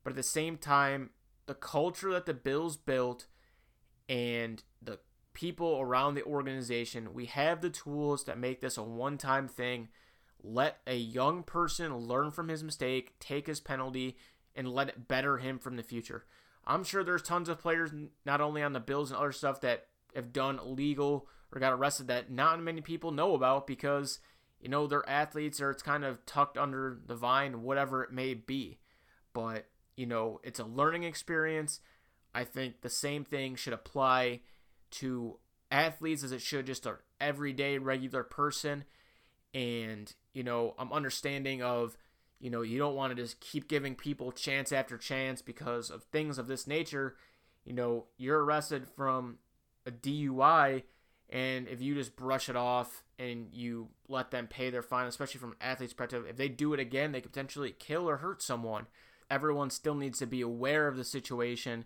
but 0.02 0.10
at 0.10 0.16
the 0.16 0.22
same 0.22 0.56
time, 0.56 1.10
the 1.46 1.54
culture 1.54 2.12
that 2.12 2.26
the 2.26 2.34
Bills 2.34 2.76
built 2.76 3.26
and 4.08 4.62
the 4.82 4.98
people 5.32 5.78
around 5.80 6.14
the 6.14 6.24
organization, 6.24 7.14
we 7.14 7.26
have 7.26 7.60
the 7.60 7.70
tools 7.70 8.24
that 8.24 8.38
make 8.38 8.60
this 8.60 8.76
a 8.76 8.82
one 8.82 9.16
time 9.16 9.48
thing. 9.48 9.88
Let 10.42 10.78
a 10.86 10.96
young 10.96 11.42
person 11.42 11.96
learn 11.96 12.30
from 12.30 12.48
his 12.48 12.64
mistake, 12.64 13.14
take 13.20 13.46
his 13.46 13.60
penalty, 13.60 14.16
and 14.54 14.68
let 14.68 14.88
it 14.88 15.08
better 15.08 15.38
him 15.38 15.58
from 15.58 15.76
the 15.76 15.82
future. 15.82 16.24
I'm 16.66 16.84
sure 16.84 17.02
there's 17.02 17.22
tons 17.22 17.48
of 17.48 17.58
players, 17.58 17.90
not 18.24 18.40
only 18.40 18.62
on 18.62 18.72
the 18.72 18.80
Bills 18.80 19.10
and 19.10 19.18
other 19.18 19.32
stuff, 19.32 19.60
that 19.62 19.86
have 20.14 20.32
done 20.32 20.58
illegal 20.58 21.28
or 21.52 21.60
got 21.60 21.72
arrested 21.72 22.08
that 22.08 22.30
not 22.30 22.62
many 22.62 22.80
people 22.80 23.10
know 23.10 23.34
about 23.34 23.66
because, 23.66 24.20
you 24.60 24.68
know, 24.68 24.86
they're 24.86 25.08
athletes 25.08 25.60
or 25.60 25.70
it's 25.70 25.82
kind 25.82 26.04
of 26.04 26.24
tucked 26.26 26.58
under 26.58 26.98
the 27.06 27.14
vine, 27.14 27.62
whatever 27.62 28.02
it 28.02 28.12
may 28.12 28.34
be. 28.34 28.78
But, 29.32 29.66
you 29.96 30.06
know, 30.06 30.40
it's 30.42 30.60
a 30.60 30.64
learning 30.64 31.04
experience. 31.04 31.80
I 32.34 32.44
think 32.44 32.80
the 32.80 32.90
same 32.90 33.24
thing 33.24 33.56
should 33.56 33.72
apply 33.72 34.40
to 34.92 35.38
athletes 35.70 36.22
as 36.22 36.32
it 36.32 36.42
should 36.42 36.66
just 36.66 36.86
an 36.86 36.96
everyday 37.20 37.78
regular 37.78 38.22
person. 38.22 38.84
And, 39.52 40.12
you 40.32 40.42
know, 40.42 40.74
I'm 40.78 40.92
understanding 40.92 41.62
of, 41.62 41.96
you 42.38 42.50
know, 42.50 42.62
you 42.62 42.78
don't 42.78 42.94
want 42.94 43.14
to 43.14 43.22
just 43.22 43.40
keep 43.40 43.68
giving 43.68 43.94
people 43.94 44.32
chance 44.32 44.72
after 44.72 44.96
chance 44.96 45.42
because 45.42 45.90
of 45.90 46.04
things 46.04 46.38
of 46.38 46.46
this 46.46 46.66
nature. 46.66 47.16
You 47.64 47.74
know, 47.74 48.06
you're 48.16 48.42
arrested 48.42 48.86
from 48.88 49.38
a 49.86 49.90
DUI, 49.90 50.82
and 51.28 51.68
if 51.68 51.80
you 51.80 51.94
just 51.94 52.16
brush 52.16 52.48
it 52.48 52.56
off 52.56 53.02
and 53.18 53.48
you 53.52 53.88
let 54.08 54.30
them 54.30 54.46
pay 54.46 54.70
their 54.70 54.82
fine, 54.82 55.06
especially 55.06 55.40
from 55.40 55.52
an 55.52 55.56
athlete's 55.60 55.92
perspective, 55.92 56.26
if 56.28 56.36
they 56.36 56.48
do 56.48 56.72
it 56.72 56.80
again, 56.80 57.12
they 57.12 57.20
could 57.20 57.32
potentially 57.32 57.74
kill 57.78 58.08
or 58.08 58.18
hurt 58.18 58.42
someone. 58.42 58.86
Everyone 59.30 59.70
still 59.70 59.94
needs 59.94 60.18
to 60.18 60.26
be 60.26 60.40
aware 60.40 60.88
of 60.88 60.96
the 60.96 61.04
situation 61.04 61.84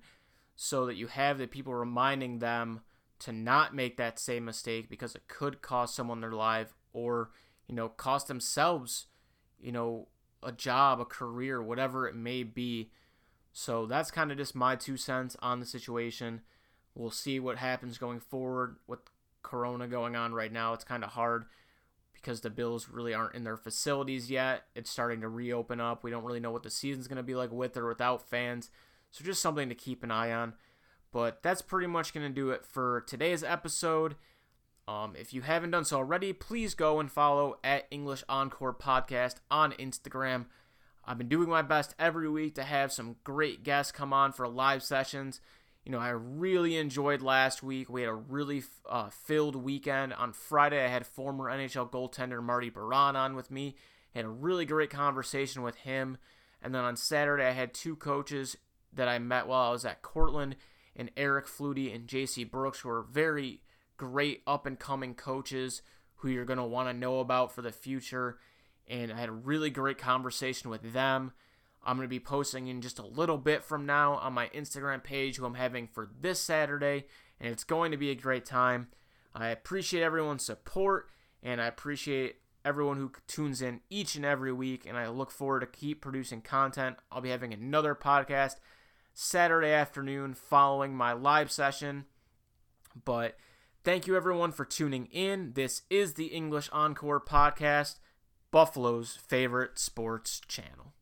so 0.56 0.86
that 0.86 0.96
you 0.96 1.08
have 1.08 1.38
the 1.38 1.46
people 1.46 1.74
reminding 1.74 2.38
them 2.38 2.80
to 3.18 3.32
not 3.32 3.74
make 3.74 3.96
that 3.96 4.18
same 4.18 4.44
mistake 4.44 4.88
because 4.88 5.14
it 5.14 5.28
could 5.28 5.60
cost 5.60 5.94
someone 5.94 6.20
their 6.20 6.32
life 6.32 6.74
or 6.92 7.30
you 7.68 7.74
know 7.74 7.88
cost 7.88 8.28
themselves 8.28 9.06
you 9.60 9.72
know 9.72 10.08
a 10.42 10.52
job 10.52 11.00
a 11.00 11.04
career 11.04 11.62
whatever 11.62 12.06
it 12.06 12.14
may 12.14 12.42
be. 12.42 12.90
So 13.56 13.86
that's 13.86 14.10
kind 14.10 14.32
of 14.32 14.36
just 14.36 14.54
my 14.54 14.74
two 14.74 14.96
cents 14.96 15.36
on 15.40 15.60
the 15.60 15.66
situation. 15.66 16.40
We'll 16.94 17.10
see 17.10 17.38
what 17.38 17.58
happens 17.58 17.98
going 17.98 18.18
forward 18.18 18.76
with 18.86 18.98
corona 19.42 19.86
going 19.86 20.16
on 20.16 20.34
right 20.34 20.52
now. 20.52 20.72
It's 20.72 20.82
kind 20.84 21.04
of 21.04 21.10
hard 21.10 21.44
because 22.12 22.40
the 22.40 22.50
bills 22.50 22.88
really 22.88 23.14
aren't 23.14 23.34
in 23.34 23.44
their 23.44 23.56
facilities 23.56 24.30
yet. 24.30 24.64
It's 24.74 24.90
starting 24.90 25.20
to 25.20 25.28
reopen 25.28 25.80
up. 25.80 26.02
We 26.02 26.10
don't 26.10 26.24
really 26.24 26.40
know 26.40 26.50
what 26.50 26.62
the 26.62 26.70
season's 26.70 27.06
going 27.06 27.18
to 27.18 27.22
be 27.22 27.34
like 27.34 27.52
with 27.52 27.76
or 27.76 27.86
without 27.86 28.28
fans. 28.28 28.70
So 29.10 29.24
just 29.24 29.42
something 29.42 29.68
to 29.68 29.74
keep 29.74 30.02
an 30.02 30.10
eye 30.10 30.32
on. 30.32 30.54
But 31.12 31.42
that's 31.42 31.62
pretty 31.62 31.86
much 31.86 32.12
going 32.12 32.26
to 32.26 32.34
do 32.34 32.50
it 32.50 32.64
for 32.64 33.04
today's 33.06 33.44
episode. 33.44 34.16
Um, 34.86 35.14
if 35.18 35.32
you 35.32 35.42
haven't 35.42 35.70
done 35.70 35.84
so 35.84 35.96
already, 35.96 36.32
please 36.32 36.74
go 36.74 37.00
and 37.00 37.10
follow 37.10 37.58
at 37.64 37.86
English 37.90 38.22
Encore 38.28 38.74
Podcast 38.74 39.36
on 39.50 39.72
Instagram. 39.72 40.46
I've 41.06 41.18
been 41.18 41.28
doing 41.28 41.48
my 41.48 41.62
best 41.62 41.94
every 41.98 42.28
week 42.28 42.54
to 42.56 42.64
have 42.64 42.92
some 42.92 43.16
great 43.24 43.62
guests 43.62 43.92
come 43.92 44.12
on 44.12 44.32
for 44.32 44.46
live 44.46 44.82
sessions. 44.82 45.40
You 45.84 45.92
know, 45.92 45.98
I 45.98 46.10
really 46.10 46.76
enjoyed 46.76 47.22
last 47.22 47.62
week. 47.62 47.90
We 47.90 48.02
had 48.02 48.10
a 48.10 48.14
really 48.14 48.62
uh, 48.88 49.10
filled 49.10 49.56
weekend. 49.56 50.14
On 50.14 50.32
Friday, 50.32 50.82
I 50.82 50.88
had 50.88 51.06
former 51.06 51.50
NHL 51.50 51.90
goaltender 51.90 52.42
Marty 52.42 52.70
Biron 52.70 53.16
on 53.16 53.36
with 53.36 53.50
me. 53.50 53.76
Had 54.14 54.24
a 54.24 54.30
really 54.30 54.64
great 54.64 54.90
conversation 54.90 55.62
with 55.62 55.76
him. 55.76 56.16
And 56.62 56.74
then 56.74 56.84
on 56.84 56.96
Saturday, 56.96 57.46
I 57.46 57.52
had 57.52 57.74
two 57.74 57.96
coaches 57.96 58.56
that 58.92 59.08
I 59.08 59.18
met 59.18 59.46
while 59.46 59.68
I 59.68 59.72
was 59.72 59.84
at 59.84 60.02
Cortland, 60.02 60.56
and 60.96 61.10
Eric 61.16 61.46
Flutie 61.46 61.94
and 61.94 62.06
JC 62.06 62.48
Brooks, 62.48 62.80
who 62.80 62.88
are 62.88 63.02
very 63.02 63.60
great 63.96 64.42
up 64.46 64.66
and 64.66 64.78
coming 64.78 65.14
coaches 65.14 65.82
who 66.16 66.28
you're 66.28 66.44
going 66.44 66.58
to 66.58 66.64
want 66.64 66.88
to 66.88 66.94
know 66.94 67.20
about 67.20 67.52
for 67.52 67.62
the 67.62 67.72
future. 67.72 68.38
And 68.88 69.12
I 69.12 69.18
had 69.18 69.28
a 69.28 69.32
really 69.32 69.70
great 69.70 69.98
conversation 69.98 70.70
with 70.70 70.92
them. 70.92 71.32
I'm 71.84 71.96
going 71.96 72.08
to 72.08 72.10
be 72.10 72.20
posting 72.20 72.68
in 72.68 72.80
just 72.80 72.98
a 72.98 73.06
little 73.06 73.36
bit 73.38 73.62
from 73.62 73.84
now 73.84 74.14
on 74.14 74.32
my 74.32 74.48
Instagram 74.48 75.02
page 75.04 75.36
who 75.36 75.44
I'm 75.44 75.54
having 75.54 75.86
for 75.86 76.08
this 76.20 76.40
Saturday, 76.40 77.04
and 77.38 77.52
it's 77.52 77.64
going 77.64 77.90
to 77.90 77.98
be 77.98 78.10
a 78.10 78.14
great 78.14 78.46
time. 78.46 78.88
I 79.34 79.48
appreciate 79.48 80.02
everyone's 80.02 80.44
support, 80.44 81.10
and 81.42 81.60
I 81.60 81.66
appreciate 81.66 82.36
everyone 82.64 82.96
who 82.96 83.12
tunes 83.26 83.60
in 83.60 83.80
each 83.90 84.14
and 84.16 84.24
every 84.24 84.52
week, 84.52 84.86
and 84.86 84.96
I 84.96 85.08
look 85.08 85.30
forward 85.30 85.60
to 85.60 85.66
keep 85.66 86.00
producing 86.00 86.40
content. 86.40 86.96
I'll 87.12 87.20
be 87.20 87.28
having 87.28 87.52
another 87.52 87.94
podcast 87.94 88.56
Saturday 89.12 89.70
afternoon 89.70 90.32
following 90.32 90.96
my 90.96 91.12
live 91.12 91.50
session. 91.50 92.06
But 93.04 93.36
thank 93.84 94.06
you 94.06 94.16
everyone 94.16 94.50
for 94.50 94.64
tuning 94.64 95.06
in. 95.06 95.52
This 95.52 95.82
is 95.90 96.14
the 96.14 96.26
English 96.26 96.70
Encore 96.72 97.20
podcast, 97.20 97.98
Buffalo's 98.50 99.16
favorite 99.16 99.78
sports 99.78 100.40
channel. 100.48 100.93